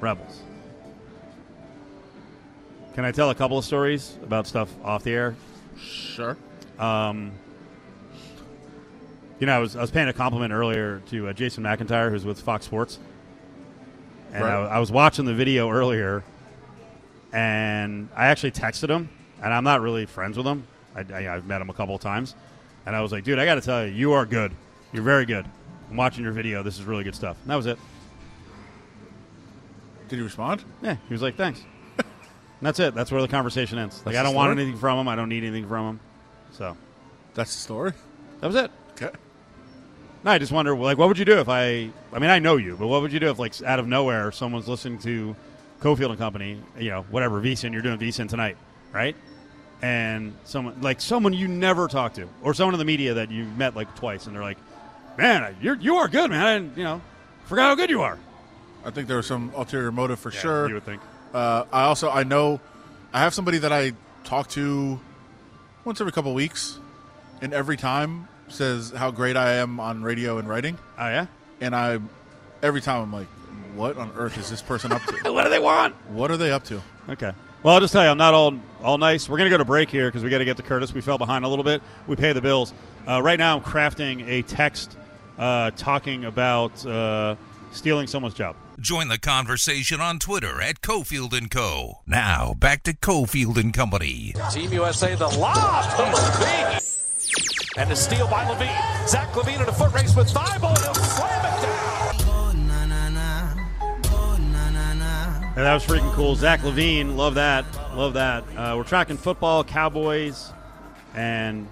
[0.00, 0.40] Rebels.
[2.94, 5.36] Can I tell a couple of stories about stuff off the air?
[5.76, 6.38] Sure.
[6.78, 7.32] Um,
[9.38, 12.24] you know, I was, I was paying a compliment earlier to uh, Jason McIntyre, who's
[12.24, 12.98] with Fox Sports.
[14.32, 14.50] And right.
[14.50, 16.24] I, I was watching the video earlier,
[17.34, 19.10] and I actually texted him,
[19.42, 20.66] and I'm not really friends with him.
[20.96, 22.34] I, I, I've met him a couple of times.
[22.86, 24.52] And I was like, dude, I got to tell you, you are good.
[24.92, 25.46] You're very good.
[25.90, 26.62] I'm watching your video.
[26.62, 27.36] This is really good stuff.
[27.42, 27.78] And that was it.
[30.08, 30.64] Did he respond?
[30.82, 30.96] Yeah.
[31.08, 31.60] He was like, thanks.
[31.98, 32.06] and
[32.62, 32.94] that's it.
[32.94, 34.02] That's where the conversation ends.
[34.04, 35.08] Like, that's I don't want anything from him.
[35.08, 36.00] I don't need anything from him.
[36.52, 36.76] So.
[37.34, 37.92] That's the story?
[38.40, 38.70] That was it.
[38.92, 39.10] Okay.
[40.24, 41.90] No, I just wonder, like, what would you do if I?
[42.12, 44.32] I mean, I know you, but what would you do if, like, out of nowhere,
[44.32, 45.36] someone's listening to
[45.80, 48.56] Cofield and Company, you know, whatever, VSIN, you're doing VSIN tonight,
[48.92, 49.14] right?
[49.82, 53.44] And someone like someone you never talked to, or someone in the media that you
[53.44, 54.58] met like twice, and they're like,
[55.18, 56.46] "Man, you're you are good, man.
[56.46, 57.00] I, you know,
[57.44, 58.18] forgot how good you are."
[58.84, 60.68] I think there was some ulterior motive for yeah, sure.
[60.68, 61.02] You would think.
[61.32, 62.60] Uh, I also I know
[63.12, 63.92] I have somebody that I
[64.24, 65.00] talk to
[65.84, 66.78] once every couple weeks,
[67.42, 70.78] and every time says how great I am on radio and writing.
[70.98, 71.26] Oh yeah.
[71.60, 71.98] And I
[72.62, 73.28] every time I'm like,
[73.74, 75.32] what on earth is this person up to?
[75.32, 75.94] what do they want?
[76.10, 76.82] What are they up to?
[77.08, 77.32] Okay.
[77.64, 79.26] Well, I'll just tell you, I'm not all all nice.
[79.26, 80.92] We're going to go to break here because we got to get to Curtis.
[80.92, 81.80] We fell behind a little bit.
[82.06, 82.74] We pay the bills.
[83.08, 84.98] Uh, right now, I'm crafting a text
[85.38, 87.36] uh, talking about uh,
[87.72, 88.54] stealing someone's job.
[88.78, 92.02] Join the conversation on Twitter at Cofield and Co.
[92.06, 94.34] Now back to Cofield and Company.
[94.52, 97.78] Team USA, the lob to LaVine.
[97.78, 99.08] And a steal by LaVine.
[99.08, 100.78] Zach LaVine in a foot race with Thybulle.
[100.82, 102.03] He'll slam it down.
[105.56, 106.34] And that was freaking cool.
[106.34, 107.64] Zach LaVine, love that.
[107.94, 108.42] Love that.
[108.56, 110.52] Uh, we're tracking football, Cowboys,
[111.14, 111.68] and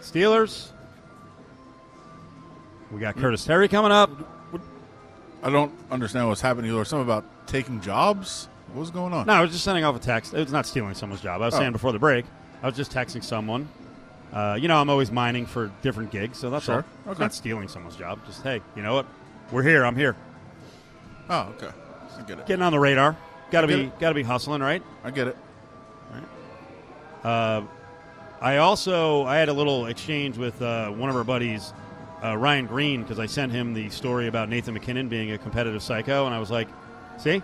[0.00, 0.70] Steelers.
[2.90, 4.10] We got Curtis Terry coming up.
[5.42, 6.72] I don't understand what's happening.
[6.72, 8.48] There's something about taking jobs.
[8.72, 9.26] What was going on?
[9.26, 10.34] No, I was just sending off a text.
[10.34, 11.42] It was not stealing someone's job.
[11.42, 11.58] I was Oh.
[11.58, 12.24] saying before the break,
[12.62, 13.68] I was just texting someone.
[14.32, 16.76] Uh, you know, I'm always mining for different gigs, so that's Sure.
[16.76, 16.80] all.
[16.80, 17.22] It's Okay.
[17.22, 18.18] not stealing someone's job.
[18.26, 19.06] Just hey, you know what?
[19.52, 19.84] We're here.
[19.84, 20.16] I'm here.
[21.30, 21.70] Oh, okay.
[22.18, 22.46] I get it.
[22.46, 23.16] Getting on the radar.
[23.50, 24.82] Got to be got to be hustling, right?
[25.02, 25.36] I get it.
[27.22, 27.62] Uh,
[28.40, 31.72] I also I had a little exchange with uh, one of our buddies,
[32.22, 35.82] uh, Ryan Green, because I sent him the story about Nathan MacKinnon being a competitive
[35.82, 36.68] psycho, and I was like,
[37.18, 37.42] "See,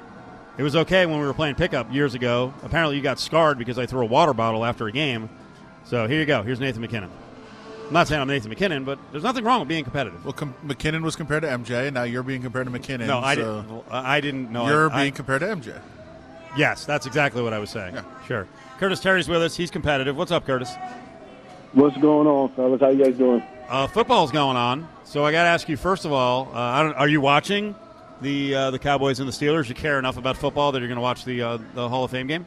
[0.59, 2.53] it was okay when we were playing pickup years ago.
[2.63, 5.31] Apparently, you got scarred because I threw a water bottle after a game.
[5.85, 6.43] So here you go.
[6.43, 7.11] Here's Nathan MacKinnon.
[7.91, 10.25] I'm not saying I'm Nathan MacKinnon, but there's nothing wrong with being competitive.
[10.25, 13.09] Well, com- MacKinnon was compared to MJ, and now you're being compared to MacKinnon.
[13.09, 13.85] no, I so didn't.
[13.91, 14.69] I didn't know.
[14.69, 15.81] You're I, being I- compared to MJ.
[16.57, 17.95] yes, that's exactly what I was saying.
[17.97, 18.05] Yeah.
[18.29, 18.47] Sure.
[18.79, 19.57] Curtis Terry's with us.
[19.57, 20.17] He's competitive.
[20.17, 20.73] What's up, Curtis?
[21.73, 22.81] What's going on, fellas?
[22.81, 23.43] How you guys doing?
[23.69, 26.83] Uh, football's going on, so I got to ask you first of all: uh, I
[26.85, 27.75] don't, Are you watching
[28.21, 29.69] the uh, the Cowboys and the Steelers?
[29.69, 32.13] You care enough about football that you're going to watch the uh, the Hall of
[32.13, 32.47] Fame game?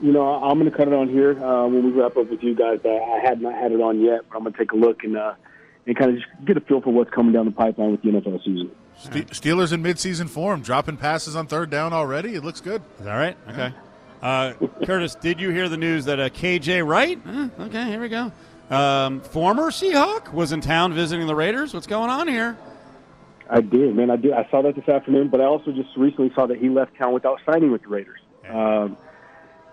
[0.00, 2.42] You know, I'm going to cut it on here uh, when we wrap up with
[2.42, 2.80] you guys.
[2.82, 5.04] But I had not had it on yet, but I'm going to take a look
[5.04, 5.34] and uh,
[5.86, 8.08] and kind of just get a feel for what's coming down the pipeline with the
[8.10, 8.70] NFL season.
[8.98, 12.34] Ste- Steelers in midseason form, dropping passes on third down already.
[12.34, 12.82] It looks good.
[12.98, 13.36] Is that right?
[13.48, 13.72] Okay.
[14.22, 14.54] Uh,
[14.86, 17.20] Curtis, did you hear the news that uh, KJ Wright?
[17.26, 18.32] Uh, okay, here we go.
[18.70, 21.74] Um, former Seahawk was in town visiting the Raiders.
[21.74, 22.56] What's going on here?
[23.50, 24.10] I did, man.
[24.10, 24.32] I did.
[24.32, 27.12] I saw that this afternoon, but I also just recently saw that he left town
[27.12, 28.20] without signing with the Raiders.
[28.48, 28.96] Um,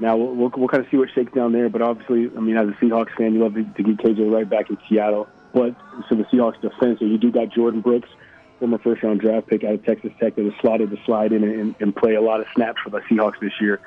[0.02, 1.70] now we'll, we'll, we'll kind of see what shakes down there.
[1.70, 4.50] But obviously, I mean, as a Seahawks fan, you love to, to get KJ Wright
[4.50, 5.28] back in Seattle.
[5.54, 5.76] But
[6.10, 8.10] so the Seahawks defense, so you do got Jordyn Brooks,
[8.60, 11.44] former first round draft pick out of Texas Tech, that is slotted to slide in
[11.44, 13.80] and, and play a lot of snaps for the Seahawks this year.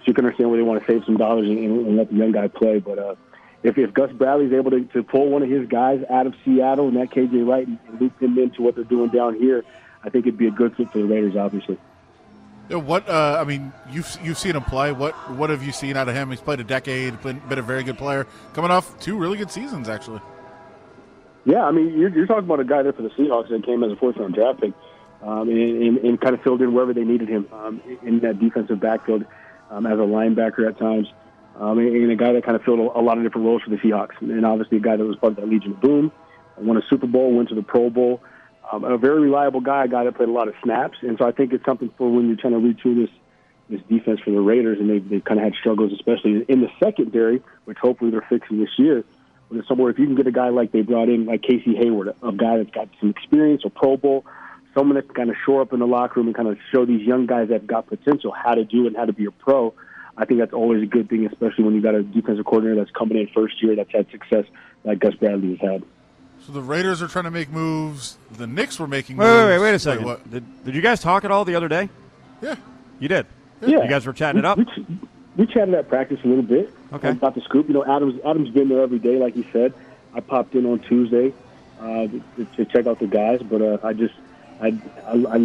[0.00, 2.16] So you can understand where they want to save some dollars and, and, let the
[2.16, 2.78] young guy play.
[2.78, 3.14] But uh,
[3.62, 6.88] if, if Gus Bradley's able to, to pull one of his guys out of Seattle
[6.88, 9.64] and that KJ Wright and loop him into what they're doing down here,
[10.04, 11.78] I think it'd be a good fit for the Raiders, obviously.
[12.68, 14.92] Yeah, What uh, I mean, you've you've seen him play.
[14.92, 16.30] What what have you seen out of him?
[16.30, 19.50] He's played a decade, been, been a very good player, coming off two really good
[19.50, 20.20] seasons actually.
[21.44, 23.84] Yeah, I mean, you're, you're talking about a guy there for the Seahawks that came
[23.84, 24.72] as a fourth round draft pick
[25.22, 28.40] um, and, and, and kind of filled in wherever they needed him um, in that
[28.40, 29.24] defensive backfield
[29.70, 31.06] um, as a linebacker at times.
[31.54, 33.62] Um, and, and a guy that kind of filled a, a lot of different roles
[33.62, 34.20] for the Seahawks.
[34.20, 36.10] And obviously a guy that was part of that Legion of Boom,
[36.56, 38.20] won a Super Bowl, went to the Pro Bowl.
[38.70, 40.98] Um, a very reliable guy, a guy that played a lot of snaps.
[41.02, 43.10] And so I think it's something for when you're trying to retool this
[43.68, 46.68] this defense for the Raiders, and they they kind of had struggles, especially in the
[46.82, 49.04] secondary, which hopefully they're fixing this year.
[49.48, 51.76] But it's somewhere if you can get a guy like they brought in, like Casey
[51.76, 54.24] Hayward, a guy that's got some experience, a Pro Bowl,
[54.76, 56.84] someone that can kind of shore up in the locker room and kind of show
[56.84, 59.26] these young guys that have got potential how to do it and how to be
[59.26, 59.72] a pro.
[60.16, 62.90] I think that's always a good thing, especially when you got a defensive coordinator that's
[62.90, 64.44] coming in first year that's had success
[64.84, 65.82] like Gus Bradley has had.
[66.46, 68.16] So the Raiders are trying to make moves.
[68.30, 69.44] The Knicks were making Wait, moves.
[69.46, 70.04] wait, wait, wait a second.
[70.04, 70.30] what?
[70.30, 71.88] Did, did you guys talk at all the other day?
[72.40, 72.54] Yeah.
[73.00, 73.26] You did.
[73.62, 73.82] Yeah.
[73.82, 74.56] You guys were chatting it up.
[74.58, 74.98] We, we,
[75.38, 77.10] we chatted at practice a little bit Okay.
[77.10, 77.66] about the scoop.
[77.66, 79.74] You know, Adams Adams been there every day, like he said.
[80.14, 81.34] I popped in on Tuesday
[81.80, 82.22] uh, to,
[82.56, 84.14] to check out the guys, but uh, I just
[84.60, 84.68] I,
[85.04, 85.36] I, I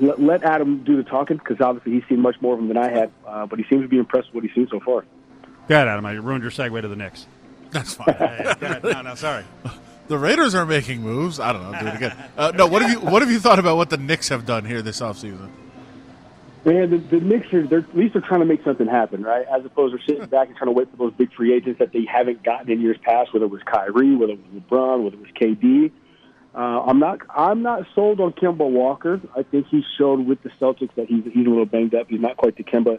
[0.00, 2.76] let- let Adam do the talking because obviously he's seen much more of him than
[2.78, 3.12] I had.
[3.24, 5.04] Uh, but he seems to be impressed with what he's seen so far.
[5.68, 6.04] Go ahead, Adam.
[6.04, 7.26] I ruined your segue to the Knicks.
[7.70, 8.14] That's fine.
[8.14, 8.82] Hey, go ahead.
[8.82, 9.44] No, no, sorry.
[10.12, 11.40] the Raiders are making moves.
[11.40, 11.80] I don't know.
[11.80, 12.16] Do it again.
[12.36, 12.66] Uh, no.
[12.66, 15.00] What have you What have you thought about what the Knicks have done here this
[15.00, 15.48] offseason?
[16.66, 19.46] Man, the, the Knicks are they're, at least they're trying to make something happen, right?
[19.50, 21.92] As opposed to sitting back and trying to wait for those big free agents that
[21.92, 25.16] they haven't gotten in years past, whether it was Kyrie, whether it was LeBron, whether
[25.16, 25.90] it was KD.
[26.54, 29.18] Uh, I'm not I'm not sold on Kemba Walker.
[29.34, 32.08] I think he showed with the Celtics that he's he's a little banged up.
[32.10, 32.98] He's not quite the Kemba,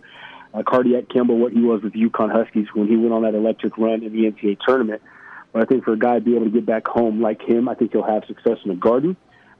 [0.53, 3.35] uh, cardiac Kemba, what he was with the UConn Huskies when he went on that
[3.35, 5.03] electric run in the NCAA tournament.
[5.53, 7.69] But I think for a guy to be able to get back home like him,
[7.69, 9.15] I think he'll have success in the Garden.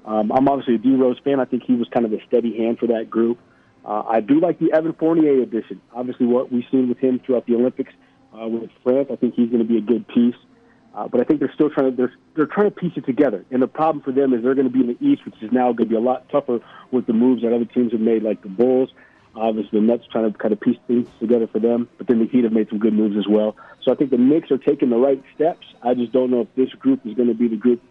[0.06, 1.40] Um, I'm obviously a D Rose fan.
[1.40, 3.40] I think he was kind of a steady hand for that group.
[3.86, 5.82] Uh, I do like the Evan Fournier addition.
[5.94, 7.94] Obviously, what we've seen with him throughout the Olympics
[8.34, 10.36] uh, with France, I think he's going to be a good piece.
[10.96, 13.46] Uh, but I think they're still trying to they're, they're trying to piece it together.
[13.52, 15.52] And the problem for them is they're going to be in the East, which is
[15.52, 16.60] now going to be a lot tougher
[16.92, 18.90] with the moves that other teams have made, like the Bulls.
[19.36, 21.90] Obviously, the Nets trying to kind of piece things together for them.
[21.98, 23.56] But then the Heat have made some good moves as well.
[23.82, 25.66] So I think the Knicks are taking the right steps.
[25.82, 27.82] I just don't know if this group is going to be the group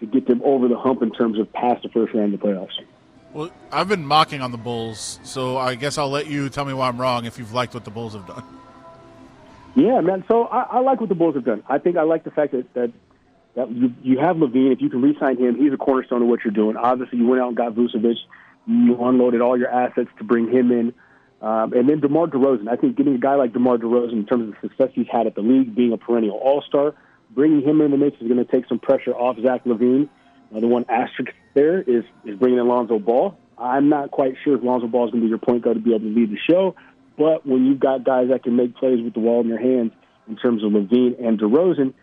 [0.00, 2.46] to get them over the hump in terms of past the first round of the
[2.46, 2.80] playoffs.
[3.32, 6.74] Well, I've been mocking on the Bulls, so I guess I'll let you tell me
[6.74, 8.44] why I'm wrong if you've liked what the Bulls have done.
[9.74, 10.24] Yeah, man.
[10.28, 11.62] So I, I like what the Bulls have done.
[11.66, 12.92] I think I like the fact that that,
[13.54, 14.72] that you, you have LaVine.
[14.72, 16.76] If you can re-sign him, he's a cornerstone of what you're doing.
[16.76, 18.16] Obviously, you went out and got Vucevic.
[18.66, 20.94] You unloaded all your assets to bring him in.
[21.40, 22.68] Um, and then DeMar DeRozan.
[22.68, 25.26] I think getting a guy like DeMar DeRozan in terms of the success he's had
[25.26, 26.94] at the league, being a perennial All-Star,
[27.30, 30.08] bringing him in the mix is going to take some pressure off Zach LaVine.
[30.54, 33.36] Uh, the one asterisk there is is bringing in Lonzo Ball.
[33.58, 35.82] I'm not quite sure if Lonzo Ball is going to be your point guard to
[35.82, 36.76] be able to lead the show.
[37.16, 39.92] But when you've got guys that can make plays with the ball in their hands,
[40.28, 41.94] in terms of LaVine and DeRozan,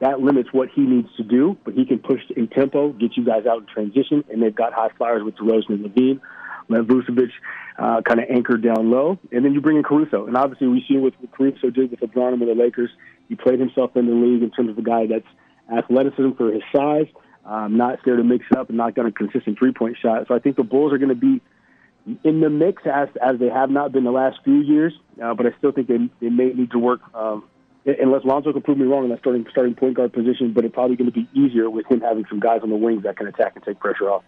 [0.00, 1.56] that limits what he needs to do.
[1.64, 4.72] But he can push in tempo, get you guys out in transition, and they've got
[4.72, 6.20] high flyers with DeRozan and LaVine.
[6.68, 7.30] Let Vucevic
[7.78, 10.26] uh, kind of anchor down low, and then you bring in Caruso.
[10.26, 12.90] And obviously, we see what Caruso did with LeBron and with the Lakers.
[13.28, 15.26] He played himself in the league in terms of a guy that's
[15.72, 17.06] athleticism for his size,
[17.44, 20.26] um, not scared to mix it up, and not got a consistent three point shot.
[20.28, 21.40] So I think the Bulls are going to be
[22.24, 24.92] in the mix as as they have not been the last few years.
[25.22, 27.00] Uh, but I still think they they may need to work.
[27.14, 27.44] Um,
[28.00, 30.74] unless Lonzo can prove me wrong in that starting starting point guard position, but it's
[30.74, 33.26] probably going to be easier with him having some guys on the wings that can
[33.26, 34.24] attack and take pressure off.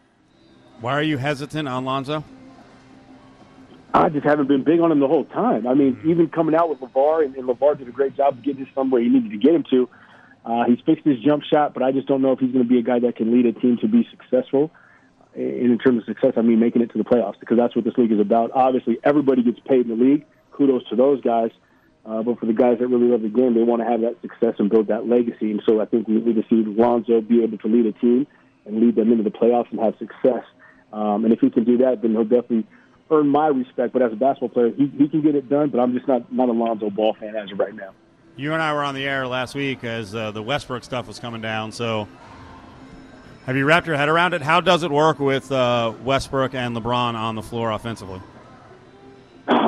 [0.81, 2.25] Why are you hesitant on Lonzo?
[3.93, 5.67] I just haven't been big on him the whole time.
[5.67, 8.43] I mean, even coming out with LaVar, and, and LaVar did a great job of
[8.43, 9.89] getting him somewhere he needed to get him to.
[10.45, 12.69] Uh, he's fixed his jump shot, but I just don't know if he's going to
[12.69, 14.71] be a guy that can lead a team to be successful.
[15.35, 17.85] And in terms of success, I mean making it to the playoffs because that's what
[17.85, 18.53] this league is about.
[18.53, 20.25] Obviously, everybody gets paid in the league.
[20.53, 21.51] Kudos to those guys.
[22.05, 24.21] Uh, but for the guys that really love the game, they want to have that
[24.23, 25.51] success and build that legacy.
[25.51, 28.27] And so I think we need to see Lonzo be able to lead a team
[28.65, 30.45] and lead them into the playoffs and have success.
[30.93, 32.67] Um, and if he can do that, then he'll definitely
[33.11, 33.93] earn my respect.
[33.93, 35.71] But as a basketball player, he, he can get it done.
[35.71, 37.93] But I'm just not not a Lonzo Ball fan as of right now.
[38.37, 41.19] You and I were on the air last week as uh, the Westbrook stuff was
[41.19, 41.73] coming down.
[41.73, 42.09] So,
[43.45, 44.41] have you wrapped your head around it?
[44.41, 48.21] How does it work with uh, Westbrook and LeBron on the floor offensively?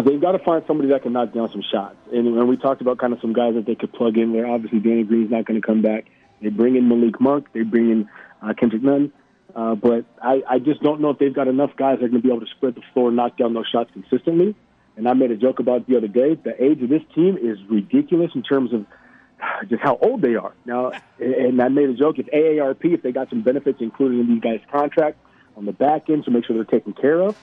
[0.05, 1.97] They've got to find somebody that can knock down some shots.
[2.13, 4.47] And when we talked about kind of some guys that they could plug in there,
[4.47, 6.07] obviously Danny Green's not going to come back.
[6.41, 7.49] They bring in Malik Monk.
[7.53, 8.09] They bring in
[8.43, 9.13] uh, Kendrick Nunn.
[9.55, 12.23] Uh, but I, I just don't know if they've got enough guys that are going
[12.23, 14.55] to be able to spread the floor and knock down those shots consistently.
[14.97, 16.35] And I made a joke about it the other day.
[16.35, 18.87] The age of this team is ridiculous in terms of
[19.69, 20.53] just how old they are.
[20.65, 22.19] Now, and I made a joke.
[22.19, 25.19] If AARP, if they got some benefits included in these guys' contract
[25.57, 27.37] on the back end to make sure they're taken care of.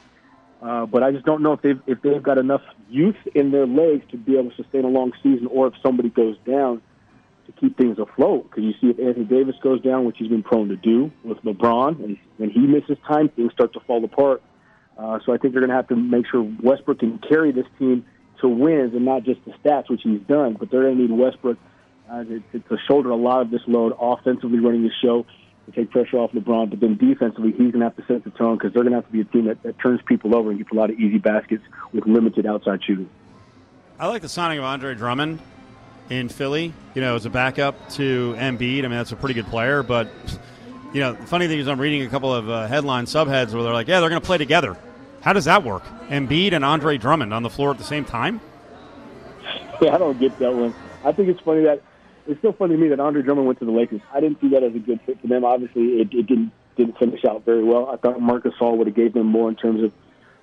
[0.61, 3.65] Uh, but I just don't know if they've if they've got enough youth in their
[3.65, 6.81] legs to be able to sustain a long season, or if somebody goes down
[7.45, 8.49] to keep things afloat.
[8.49, 11.37] Because you see, if Anthony Davis goes down, which he's been prone to do with
[11.43, 14.41] LeBron, and when he misses time, things start to fall apart.
[14.97, 17.65] Uh, so I think they're going to have to make sure Westbrook can carry this
[17.77, 18.05] team
[18.41, 20.57] to wins and not just the stats, which he's done.
[20.59, 21.57] But they're going to need Westbrook
[22.11, 25.25] uh, to, to shoulder a lot of this load, offensively running the show,
[25.71, 26.69] to take pressure off LeBron.
[26.69, 28.97] But then defensively, he's going to have to set the tone because they're going to
[28.97, 30.99] have to be a team that, that turns people over and gets a lot of
[30.99, 33.09] easy baskets with limited outside shooting.
[33.99, 35.39] I like the signing of Andre Drummond
[36.09, 36.73] in Philly.
[36.95, 38.79] You know, as a backup to Embiid.
[38.79, 40.09] I mean, that's a pretty good player, but.
[40.91, 43.61] You know, the funny thing is, I'm reading a couple of uh, headline subheads where
[43.61, 44.75] they're like, "Yeah, they're going to play together."
[45.21, 45.83] How does that work?
[46.07, 48.41] Embiid and Andre Drummond on the floor at the same time?
[49.81, 50.73] Yeah, I don't get that one.
[51.03, 51.81] I think it's funny that
[52.29, 54.01] it's still funny to me that Andre Drummond went to the Lakers.
[54.13, 55.43] I didn't see that as a good fit for them.
[55.43, 57.89] Obviously, it, it didn't didn't finish out very well.
[57.89, 59.91] I thought Marc Gasol would have gave them more in terms of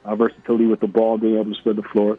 [0.04, 2.18] uh, versatility with the ball, being able to spread the floor.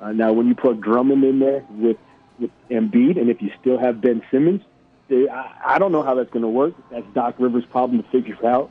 [0.00, 1.96] Uh, now, when you put Drummond in there with
[2.38, 4.60] with Embiid, and if you still have Ben Simmons,
[5.08, 6.74] they, I, I don't know how that's going to work.
[6.90, 8.70] That's Doc Rivers' problem to figure out.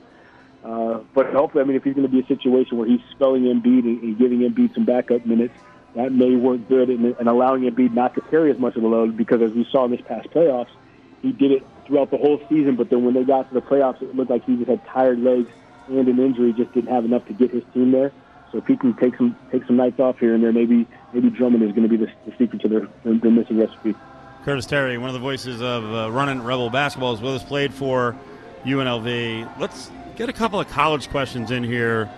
[0.64, 3.44] Uh, but hopefully, I mean, if he's going to be a situation where he's spelling
[3.44, 5.58] Embiid and, and giving Embiid some backup minutes,
[5.96, 8.88] that may work good and, and allowing Embiid not to carry as much of the
[8.88, 10.70] load because, as we saw in this past playoffs,
[11.22, 12.76] he did it throughout the whole season.
[12.76, 15.20] But then when they got to the playoffs, it looked like he just had tired
[15.20, 15.50] legs
[15.88, 18.12] and an injury, just didn't have enough to get his team there.
[18.52, 21.30] So if he can take some take some nights off here and there, maybe maybe
[21.30, 23.96] Drummond is going to be the, the secret to their, their missing recipe.
[24.44, 27.44] Curtis Terry, one of the voices of uh, Runnin' Rebel basketball, is with us.
[27.44, 28.16] Played for
[28.64, 29.60] UNLV.
[29.60, 32.10] Let's get a couple of college questions in here.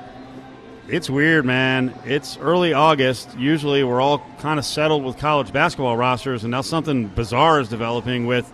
[0.90, 1.94] It's weird, man.
[2.06, 3.38] It's early August.
[3.38, 7.68] Usually, we're all kind of settled with college basketball rosters, and now something bizarre is
[7.68, 8.50] developing with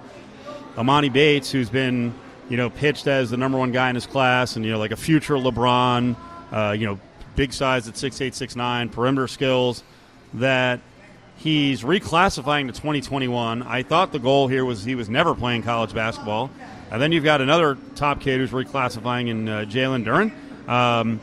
[0.76, 2.12] Emoni Bates, who's been,
[2.50, 4.90] you know, pitched as the number one guy in his class, and you know, like
[4.90, 6.16] a future LeBron.
[6.52, 7.00] Uh, you know,
[7.36, 9.84] big size at six eight, six nine, perimeter skills.
[10.34, 10.80] That
[11.38, 13.62] he's reclassifying to 2021.
[13.62, 16.50] I thought the goal here was he was never playing college basketball.
[16.90, 20.68] And then you've got another top kid who's reclassifying in uh, Jalen Duren.
[20.68, 21.20] Um,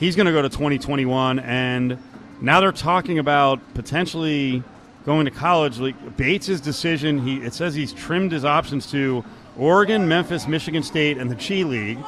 [0.00, 1.98] he's going to go to 2021, and
[2.40, 4.64] now they're talking about potentially
[5.04, 5.78] going to college.
[5.78, 9.24] Like Bates' decision, he it says he's trimmed his options to
[9.56, 11.98] Oregon, Memphis, Michigan State, and the G League.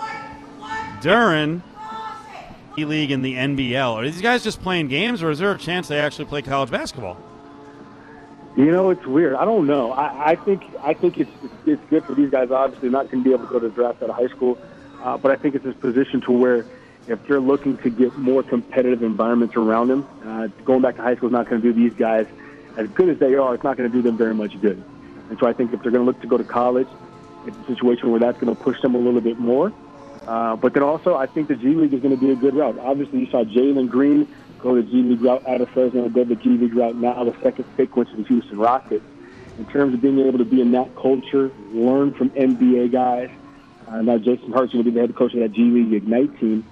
[1.01, 1.63] Duren,
[2.77, 3.95] G League, and the NBL.
[3.95, 6.71] Are these guys just playing games, or is there a chance they actually play college
[6.71, 7.19] basketball?
[8.57, 9.35] You know, it's weird.
[9.35, 9.93] I don't know.
[9.93, 11.31] I, I think I think it's,
[11.67, 12.51] it's good for these guys.
[12.51, 14.59] Obviously, not going to be able to go to the draft out of high school,
[15.03, 16.67] uh, but I think it's a position to where
[17.09, 21.17] if they're looking to get more competitive environments around them, uh, going back to high
[21.17, 22.27] school is not going to do these guys
[22.77, 23.55] as good as they are.
[23.55, 24.83] It's not going to do them very much good.
[25.29, 26.89] And so I think if they're going to look to go to college,
[27.47, 29.73] it's a situation where that's going to push them a little bit more.
[30.27, 32.55] Uh, but then also, I think the G League is going to be a good
[32.55, 32.79] route.
[32.79, 34.29] Obviously, you saw Jalen Green
[34.61, 37.25] go the G League route out of Fresno, go the G League route now.
[37.25, 39.05] The second pick went to the Houston Rockets.
[39.59, 43.31] In terms of being able to be in that culture, learn from NBA guys.
[43.89, 46.39] Uh, now Jason Hart's going to be the head coach of that G League Ignite
[46.39, 46.65] team.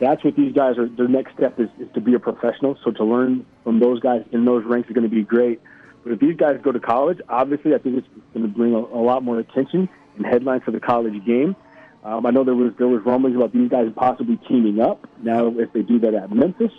[0.00, 0.88] That's what these guys are.
[0.88, 2.76] Their next step is, is to be a professional.
[2.84, 5.60] So to learn from those guys in those ranks is going to be great.
[6.02, 8.78] But if these guys go to college, obviously, I think it's going to bring a,
[8.78, 11.56] a lot more attention and headlines for the college game.
[12.02, 15.08] Um, I know there was there was rumblings about these guys possibly teaming up.
[15.22, 16.72] Now, if they do that at Memphis,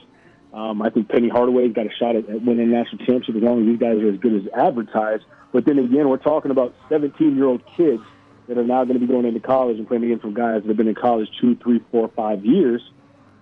[0.53, 3.41] um, I think Penny Hardaway's got a shot at, at winning a national championship as
[3.41, 5.23] long as these guys are as good as advertised.
[5.51, 8.03] But then again, we're talking about 17 year old kids
[8.47, 10.67] that are now going to be going into college and playing against some guys that
[10.67, 12.81] have been in college two, three, four, five years,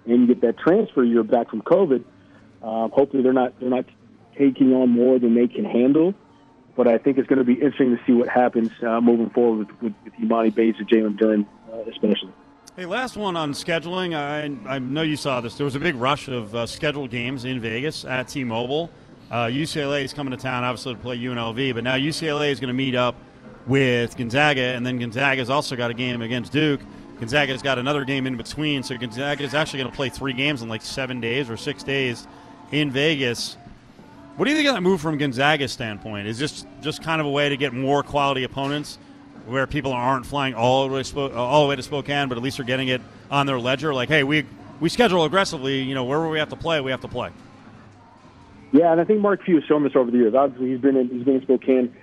[0.06, 2.04] and you get that transfer year back from COVID.
[2.62, 3.86] Um, hopefully, they're not they're not
[4.38, 6.14] taking on more than they can handle.
[6.76, 9.68] But I think it's going to be interesting to see what happens uh, moving forward
[9.68, 12.34] with, with, with Emoni Bates and Jalen Duren, uh, especially.
[12.76, 14.16] Hey, last one on scheduling.
[14.16, 15.56] I, I know you saw this.
[15.56, 18.90] There was a big rush of uh, scheduled games in Vegas at T-Mobile.
[19.30, 22.70] Uh, UCLA is coming to town, obviously, to play UNLV, but now UCLA is going
[22.70, 23.16] to meet up
[23.68, 26.82] with Gonzaga, and then Gonzaga's also got a game against Duke.
[27.20, 30.62] Gonzaga's got another game in between, so Gonzaga is actually going to play three games
[30.62, 32.28] in like seven days or six days
[32.72, 33.56] in Vegas.
[34.36, 36.28] What do you think of that move from Gonzaga's standpoint?
[36.28, 38.98] Is this just kind of a way to get more quality opponents,
[39.46, 42.44] where people aren't flying all the way to, all the way to Spokane, but at
[42.44, 43.94] least they're getting it on their ledger?
[43.94, 44.46] Like, hey, we
[44.80, 45.82] we schedule aggressively.
[45.82, 47.30] You know, wherever we have to play, we have to play.
[48.72, 50.34] Yeah, and I think Mark Few has shown this over the years.
[50.34, 51.96] Obviously, he's been in, he's been in Spokane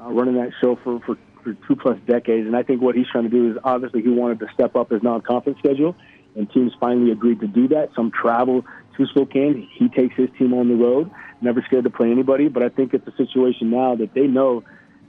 [0.00, 3.06] uh, running that show for, for, for two plus decades, and I think what he's
[3.06, 5.94] trying to do is obviously he wanted to step up his non-conference schedule,
[6.34, 7.90] and teams finally agreed to do that.
[7.94, 8.64] Some travel
[8.96, 9.68] to Spokane.
[9.72, 12.48] He takes his team on the road, never scared to play anybody.
[12.48, 14.64] But I think it's a situation now that they know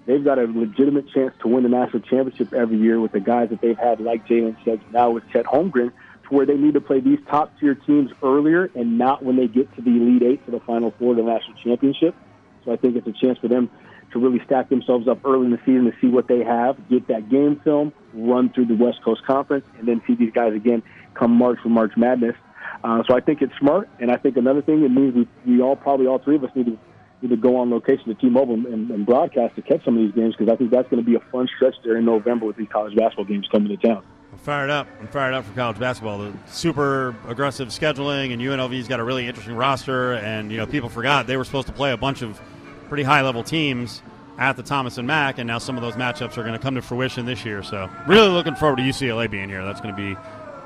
[0.06, 3.50] they've got a legitimate chance to win the national championship every year with the guys
[3.50, 6.82] that they've had, like Jalen said, now with Chet Holmgren, to where they need to
[6.82, 10.46] play these top tier teams earlier and not when they get to the Elite Eight
[10.46, 12.16] for the Final Four of the national championship.
[12.64, 13.70] So I think it's a chance for them
[14.12, 17.08] to really stack themselves up early in the season to see what they have, get
[17.08, 20.84] that game film, run through the West Coast Conference, and then see these guys again
[21.14, 22.36] come March for March Madness.
[22.84, 25.62] Uh, so I think it's smart, and I think another thing it means we, we
[25.62, 26.78] all probably all three of us need to
[27.22, 30.14] need to go on location to T-Mobile and, and broadcast to catch some of these
[30.14, 32.58] games because I think that's going to be a fun stretch there in November with
[32.58, 34.04] these college basketball games coming to town.
[34.32, 34.88] I'm fired up.
[35.00, 36.20] I'm fired up for college basketball.
[36.20, 40.14] The super aggressive scheduling, and UNLV's got a really interesting roster.
[40.16, 42.40] And you know, people forgot they were supposed to play a bunch of
[42.86, 44.02] pretty high level teams
[44.38, 46.76] at the Thomas and Mack, and now some of those matchups are going to come
[46.76, 47.64] to fruition this year.
[47.64, 49.64] So, really looking forward to UCLA being here.
[49.64, 50.16] That's going to be,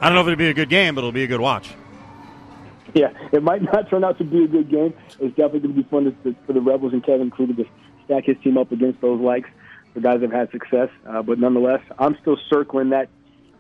[0.01, 1.69] I don't know if it'll be a good game, but it'll be a good watch.
[2.95, 4.93] Yeah, it might not turn out to be a good game.
[5.19, 7.69] It's definitely going to be fun to, for the Rebels and Kevin Kruger to
[8.05, 9.49] stack his team up against those likes,
[9.93, 10.89] the guys have had success.
[11.07, 13.09] Uh, but nonetheless, I'm still circling that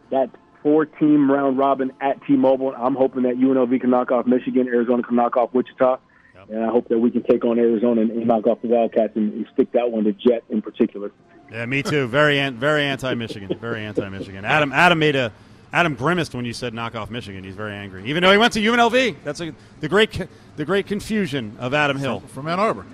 [0.09, 0.31] that
[0.63, 2.73] four team round robin at T-Mobile.
[2.75, 5.99] I'm hoping that UNLV can knock off Michigan, Arizona can knock off Wichita,
[6.39, 6.49] yep.
[6.49, 9.15] and I hope that we can take on Arizona and, and knock off the Wildcats
[9.15, 11.11] and, and, stick that one to Jet in particular.
[11.51, 12.07] Yeah, me too.
[12.07, 13.57] Very an, very anti Michigan.
[13.59, 14.45] Very anti Michigan.
[14.45, 15.31] Adam Adam made a
[15.73, 17.43] Adam grimaced when you said knock off Michigan.
[17.43, 19.15] He's very angry, even though he went to UNLV.
[19.23, 22.85] That's a, the great the great confusion of Adam Hill from, from Ann Arbor.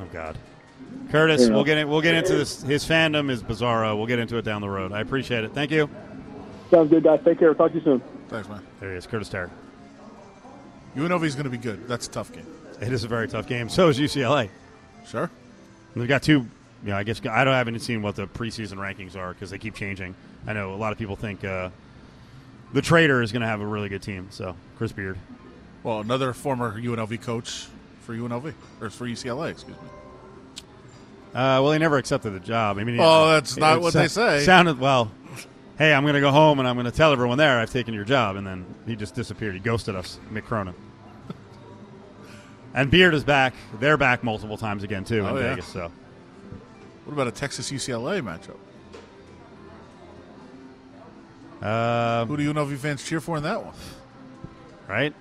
[0.00, 0.38] Oh God,
[1.10, 2.62] Curtis, we'll get in, we'll get into this.
[2.62, 3.96] His fandom is bizarro.
[3.96, 4.92] We'll get into it down the road.
[4.92, 5.52] I appreciate it.
[5.52, 5.88] Thank you.
[6.70, 7.20] Sounds good, guys.
[7.24, 7.52] Take care.
[7.54, 8.02] Talk to you soon.
[8.28, 8.64] Thanks, man.
[8.78, 9.50] There he is, Curtis Terry.
[10.96, 11.86] UNLV is going to be good.
[11.86, 12.46] That's a tough game.
[12.80, 13.68] It is a very tough game.
[13.68, 14.48] So is UCLA.
[15.06, 15.30] Sure.
[15.94, 16.46] We've got two.
[16.82, 19.58] You know, I guess I don't haven't seen what the preseason rankings are because they
[19.58, 20.14] keep changing.
[20.46, 21.44] I know a lot of people think.
[21.44, 21.70] Uh,
[22.72, 24.28] the Trader is going to have a really good team.
[24.30, 25.18] So Chris Beard.
[25.82, 27.66] Well, another former UNLV coach
[28.00, 29.88] for UNLV or for UCLA, excuse me.
[31.30, 32.78] Uh, well, he never accepted the job.
[32.78, 34.44] I mean, oh, that's not what they say.
[34.44, 35.12] Sounded well.
[35.80, 37.94] Hey, I'm going to go home and I'm going to tell everyone there I've taken
[37.94, 39.54] your job, and then he just disappeared.
[39.54, 40.74] He ghosted us, Mick Cronin.
[42.74, 43.54] and Beard is back.
[43.78, 45.50] They're back multiple times again too oh, in yeah.
[45.54, 45.68] Vegas.
[45.68, 45.90] So,
[47.06, 48.58] what about a Texas UCLA matchup?
[51.62, 53.74] Uh, Who do you know if you fans cheer for in that one?
[54.86, 55.14] Right?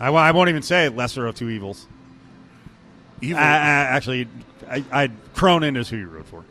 [0.00, 1.86] I, I won't even say lesser of two evils.
[3.20, 3.36] Evil.
[3.36, 4.26] Uh, actually,
[4.70, 6.46] I, I Cronin is who you root for.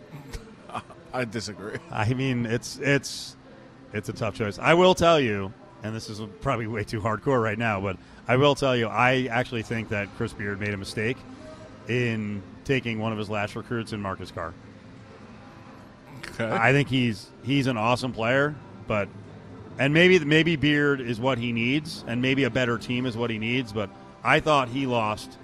[1.11, 1.79] I disagree.
[1.91, 3.36] I mean, it's it's
[3.93, 4.59] it's a tough choice.
[4.59, 8.37] I will tell you, and this is probably way too hardcore right now, but I
[8.37, 11.17] will tell you, I actually think that Chris Beard made a mistake
[11.87, 14.53] in taking one of his last recruits in Marcus Carr.
[16.31, 16.49] Okay.
[16.49, 18.55] I think he's he's an awesome player,
[18.87, 19.07] but
[19.79, 23.29] and maybe maybe Beard is what he needs, and maybe a better team is what
[23.29, 23.71] he needs.
[23.71, 23.89] But
[24.23, 25.37] I thought he lost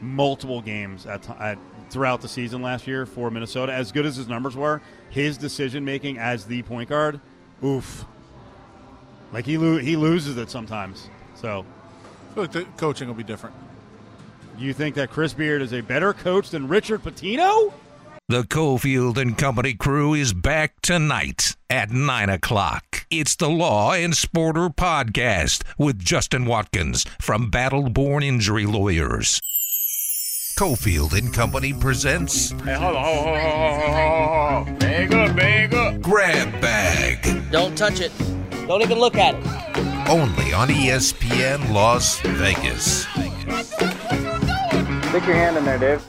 [0.00, 1.58] multiple games at, at
[1.90, 3.72] throughout the season last year for Minnesota.
[3.72, 4.80] As good as his numbers were,
[5.10, 7.20] his decision making as the point guard,
[7.64, 8.04] oof.
[9.32, 11.08] Like he lo- he loses it sometimes.
[11.34, 11.64] So,
[12.30, 13.54] I feel like the coaching will be different.
[14.58, 17.72] you think that Chris Beard is a better coach than Richard Pitino?
[18.28, 23.06] The Cofield and Company crew is back tonight at 9 o'clock.
[23.10, 29.40] It's the Law and Sporter podcast with Justin Watkins from Battleborn Injury Lawyers.
[30.58, 34.78] Cofield and Company presents Hey, hold on, hold on, hold on, hold on, hold on.
[34.78, 36.00] Bag up, bag up.
[36.02, 38.12] Grab Bag, Don't touch it.
[38.66, 40.08] Don't even look at it.
[40.08, 43.02] only on ESPN Las Vegas.
[45.08, 46.04] Stick your hand in there, Dave.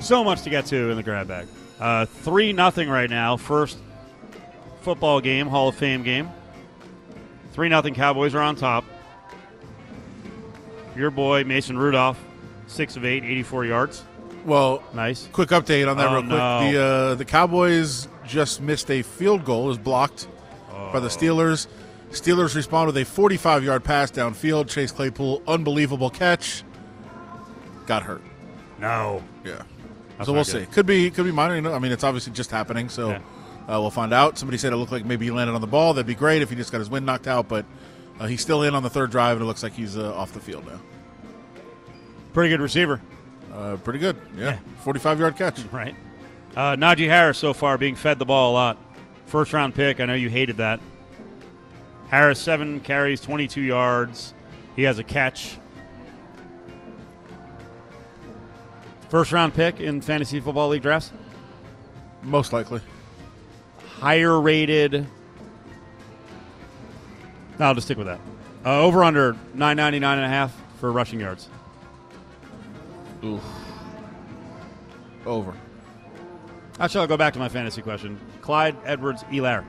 [0.00, 1.46] So much to get to in the grab bag.
[1.80, 3.36] Uh, Three nothing right now.
[3.36, 3.78] First
[4.80, 6.28] football game, Hall of Fame game.
[7.52, 7.94] Three nothing.
[7.94, 8.84] Cowboys are on top.
[10.96, 12.18] Your boy Mason Rudolph,
[12.66, 14.02] six of eight, 84 yards.
[14.44, 15.28] Well, Nice.
[15.32, 16.30] quick update on that Oh, real quick.
[16.30, 16.70] no.
[16.72, 19.64] The uh, the Cowboys just missed a field goal.
[19.66, 20.26] It was blocked
[20.92, 21.66] by the Steelers.
[22.10, 24.68] Steelers respond with a 45 yard pass downfield.
[24.68, 26.62] Chase Claypool, unbelievable catch.
[27.86, 28.22] Got hurt.
[28.78, 29.22] No.
[29.44, 29.62] Yeah.
[30.16, 30.66] That's so we'll not see.
[30.66, 31.54] Could be could be minor.
[31.56, 32.88] You know, I mean, it's obviously just happening.
[32.88, 33.16] So Yeah.
[33.68, 34.38] uh, we'll find out.
[34.38, 35.94] Somebody said it looked like maybe he landed on the ball.
[35.94, 37.48] That'd be great if he just got his wind knocked out.
[37.48, 37.66] But
[38.20, 40.32] uh, he's still in on the third drive, and it looks like he's uh, off
[40.32, 40.80] the field now.
[42.32, 43.00] Pretty good receiver,
[43.52, 44.16] Uh, pretty good.
[44.36, 44.58] Yeah.
[44.84, 45.60] 45 yard catch.
[45.72, 45.94] right?
[46.56, 48.78] Uh, Najee Harris so far being fed the ball a lot.
[49.28, 50.00] First round pick.
[50.00, 50.80] I know you hated that.
[52.08, 54.32] Harris, seven carries, 22 yards.
[54.74, 55.58] He has a catch.
[59.10, 61.12] First round pick in fantasy football league drafts.
[62.22, 62.80] Most likely.
[64.00, 65.06] Higher rated.
[67.58, 68.20] No, I'll just stick with that.
[68.64, 71.50] Uh, over under 999 and a half for rushing yards.
[73.22, 73.42] Oof.
[75.26, 75.52] Over.
[76.80, 78.18] Actually, I'll go back to my fantasy question.
[78.48, 79.62] Clyde Edwards-Helaire.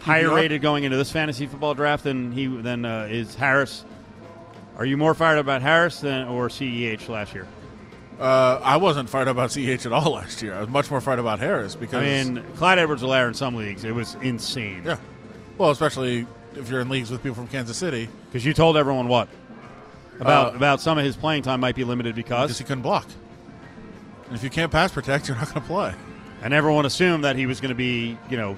[0.00, 3.86] Higher rated going into this fantasy football draft than he than uh, is Harris.
[4.76, 7.46] Are you more fired about Harris than or CEH last year?
[8.20, 10.52] Uh, I wasn't fired about CH at all last year.
[10.52, 13.82] I was much more fired about Harris because I mean, Clyde Edwards-Helaire in some leagues
[13.84, 14.82] it was insane.
[14.84, 14.98] yeah.
[15.56, 19.08] Well, especially if you're in leagues with people from Kansas City because you told everyone
[19.08, 19.28] what
[20.20, 22.82] about Uh, about some of his playing time might be limited because because he couldn't
[22.82, 23.06] block.
[24.26, 25.94] And if you can't pass protect, you're not going to play.
[26.42, 28.56] And everyone assumed that he was going to be you know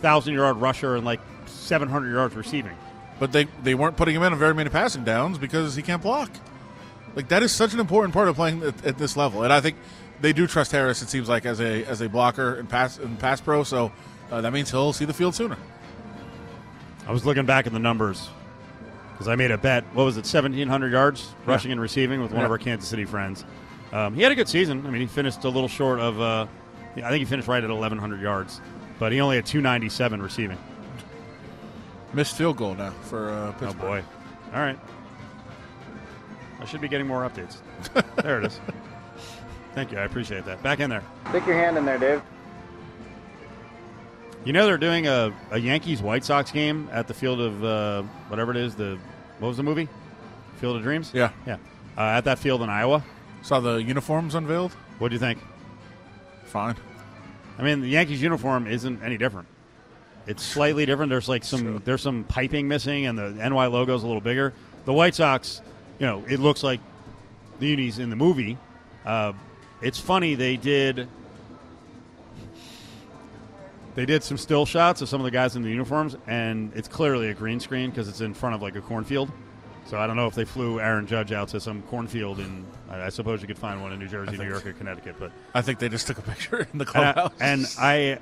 [0.00, 2.76] thousand yard rusher and like seven hundred yards receiving.
[3.18, 6.02] But they they weren't putting him in on very many passing downs because he can't
[6.02, 6.30] block.
[7.14, 9.60] Like that is such an important part of playing at, at this level, and I
[9.62, 9.76] think
[10.20, 11.00] they do trust Harris.
[11.02, 13.90] It seems like as a as a blocker and pass and pass pro, so
[14.30, 15.56] uh, that means he'll see the field sooner.
[17.06, 18.28] I was looking back at the numbers
[19.12, 19.84] because I made a bet.
[19.94, 21.52] What was it, seventeen hundred yards Yeah.
[21.52, 23.44] rushing and receiving with one of our Kansas City friends.
[23.92, 24.86] Um, he had a good season.
[24.86, 26.20] I mean, he finished a little short of.
[26.20, 26.46] Uh,
[26.96, 28.60] I think he finished right at eleven hundred yards,
[28.98, 30.58] but he only had two ninety seven receiving.
[32.12, 34.02] Missed field goal now for uh, Oh boy!
[34.54, 34.78] All right,
[36.60, 37.58] I should be getting more updates.
[38.22, 38.60] there it is.
[39.74, 39.98] Thank you.
[39.98, 40.62] I appreciate that.
[40.62, 41.02] Back in there.
[41.28, 42.22] Stick your hand in there, Dave.
[44.46, 48.02] You know they're doing a, a Yankees White Sox game at the field of uh,
[48.28, 48.74] whatever it is.
[48.76, 48.96] The
[49.38, 49.88] what was the movie?
[50.58, 51.10] Field of Dreams.
[51.12, 51.56] Yeah, Yeah,
[51.98, 53.04] uh, at that field in Iowa.
[53.42, 54.72] saw the uniforms unveiled.
[54.98, 55.40] What do you think?
[56.46, 56.76] Fine.
[57.58, 59.48] I mean, the Yankees uniform isn't any different.
[60.26, 61.10] It's slightly different.
[61.10, 64.52] There's like some there's some piping missing, and the NY logo's a little bigger.
[64.84, 65.60] The White Sox,
[65.98, 66.80] you know, it looks like
[67.58, 68.58] the unis in the movie.
[69.04, 69.32] Uh,
[69.80, 71.08] it's funny they did
[73.94, 76.86] they did some still shots of some of the guys in the uniforms, and it's
[76.86, 79.30] clearly a green screen because it's in front of like a cornfield.
[79.86, 82.66] So I don't know if they flew Aaron Judge out to some cornfield in.
[82.90, 85.62] I suppose you could find one in New Jersey, New York, or Connecticut, but I
[85.62, 87.32] think they just took a picture in the and I, clubhouse.
[87.40, 88.18] and I,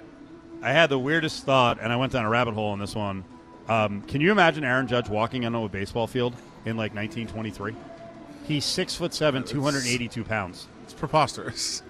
[0.62, 3.25] I had the weirdest thought, and I went down a rabbit hole on this one.
[3.69, 6.35] Um, can you imagine Aaron Judge walking onto a baseball field
[6.67, 7.75] in like 1923?
[8.47, 10.67] He's six foot seven, 282 pounds.
[10.83, 11.83] it's preposterous.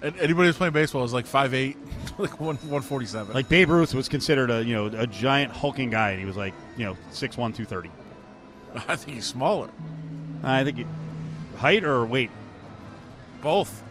[0.00, 1.74] And anybody who's playing baseball is like 5'8",
[2.18, 3.34] like one one forty seven.
[3.34, 6.36] Like Babe Ruth was considered a you know a giant hulking guy, and he was
[6.36, 7.90] like you know six one, two thirty.
[8.88, 9.68] I think he's smaller.
[10.42, 10.86] I think he,
[11.56, 12.30] height or weight.
[13.42, 13.82] Both.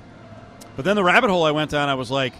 [0.76, 2.34] But then the rabbit hole I went down, I was like,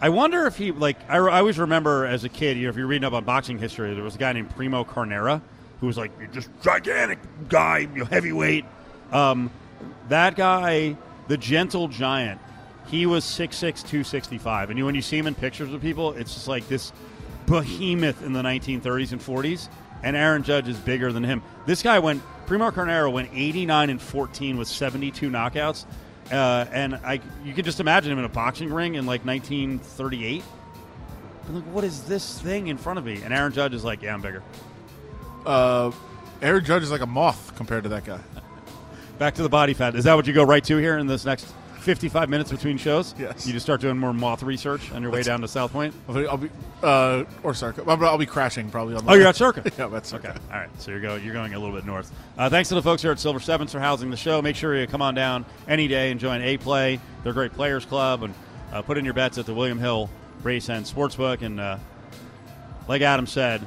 [0.00, 0.98] I wonder if he like.
[1.08, 3.58] I, I always remember as a kid, you know, if you're reading up on boxing
[3.58, 5.40] history, there was a guy named Primo Carnera
[5.80, 7.18] who was like you're just gigantic
[7.48, 8.64] guy, you know, heavyweight.
[9.12, 9.50] Um,
[10.08, 10.96] that guy,
[11.28, 12.40] the gentle giant,
[12.86, 14.70] he was 6'6", 265.
[14.70, 16.92] and you, when you see him in pictures of people, it's just like this
[17.46, 19.68] behemoth in the 1930s and 40s.
[20.04, 21.42] And Aaron Judge is bigger than him.
[21.66, 22.22] This guy went.
[22.46, 25.86] Primo Carnera went 89 and 14 with 72 knockouts.
[26.30, 30.44] Uh, and I, you can just imagine him in a boxing ring in like 1938.
[31.48, 33.22] I'm like, what is this thing in front of me?
[33.22, 34.42] And Aaron Judge is like, yeah, I'm bigger.
[35.46, 35.90] Uh,
[36.42, 38.20] Aaron Judge is like a moth compared to that guy.
[39.18, 39.94] Back to the body fat.
[39.94, 41.50] Is that what you go right to here in this next
[41.84, 43.14] 55 minutes between shows?
[43.18, 43.46] Yes.
[43.46, 45.94] You just start doing more moth research on your way That's- down to South Point?
[46.08, 46.50] I'll be, I'll be
[46.82, 47.84] uh, or Circa.
[47.86, 48.94] I'll, I'll be crashing probably.
[48.94, 49.62] On the Oh, you're at Circa.
[49.78, 50.12] yeah, that's.
[50.14, 50.28] Okay.
[50.28, 50.68] All right.
[50.80, 52.10] So you're going you're going a little bit north.
[52.36, 54.40] Uh, thanks to the folks here at Silver Sevens for housing the show.
[54.42, 56.98] Make sure you come on down any day and join A Play.
[57.22, 58.34] They're a great players club and
[58.72, 60.08] uh, put in your bets at the William Hill
[60.42, 61.42] Race and Sportsbook.
[61.42, 61.78] And uh,
[62.88, 63.66] like Adam said,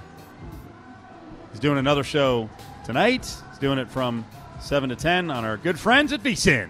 [1.51, 2.49] he's doing another show
[2.85, 3.25] tonight.
[3.49, 4.25] He's doing it from
[4.59, 6.69] seven to ten on our good friends at VSIN.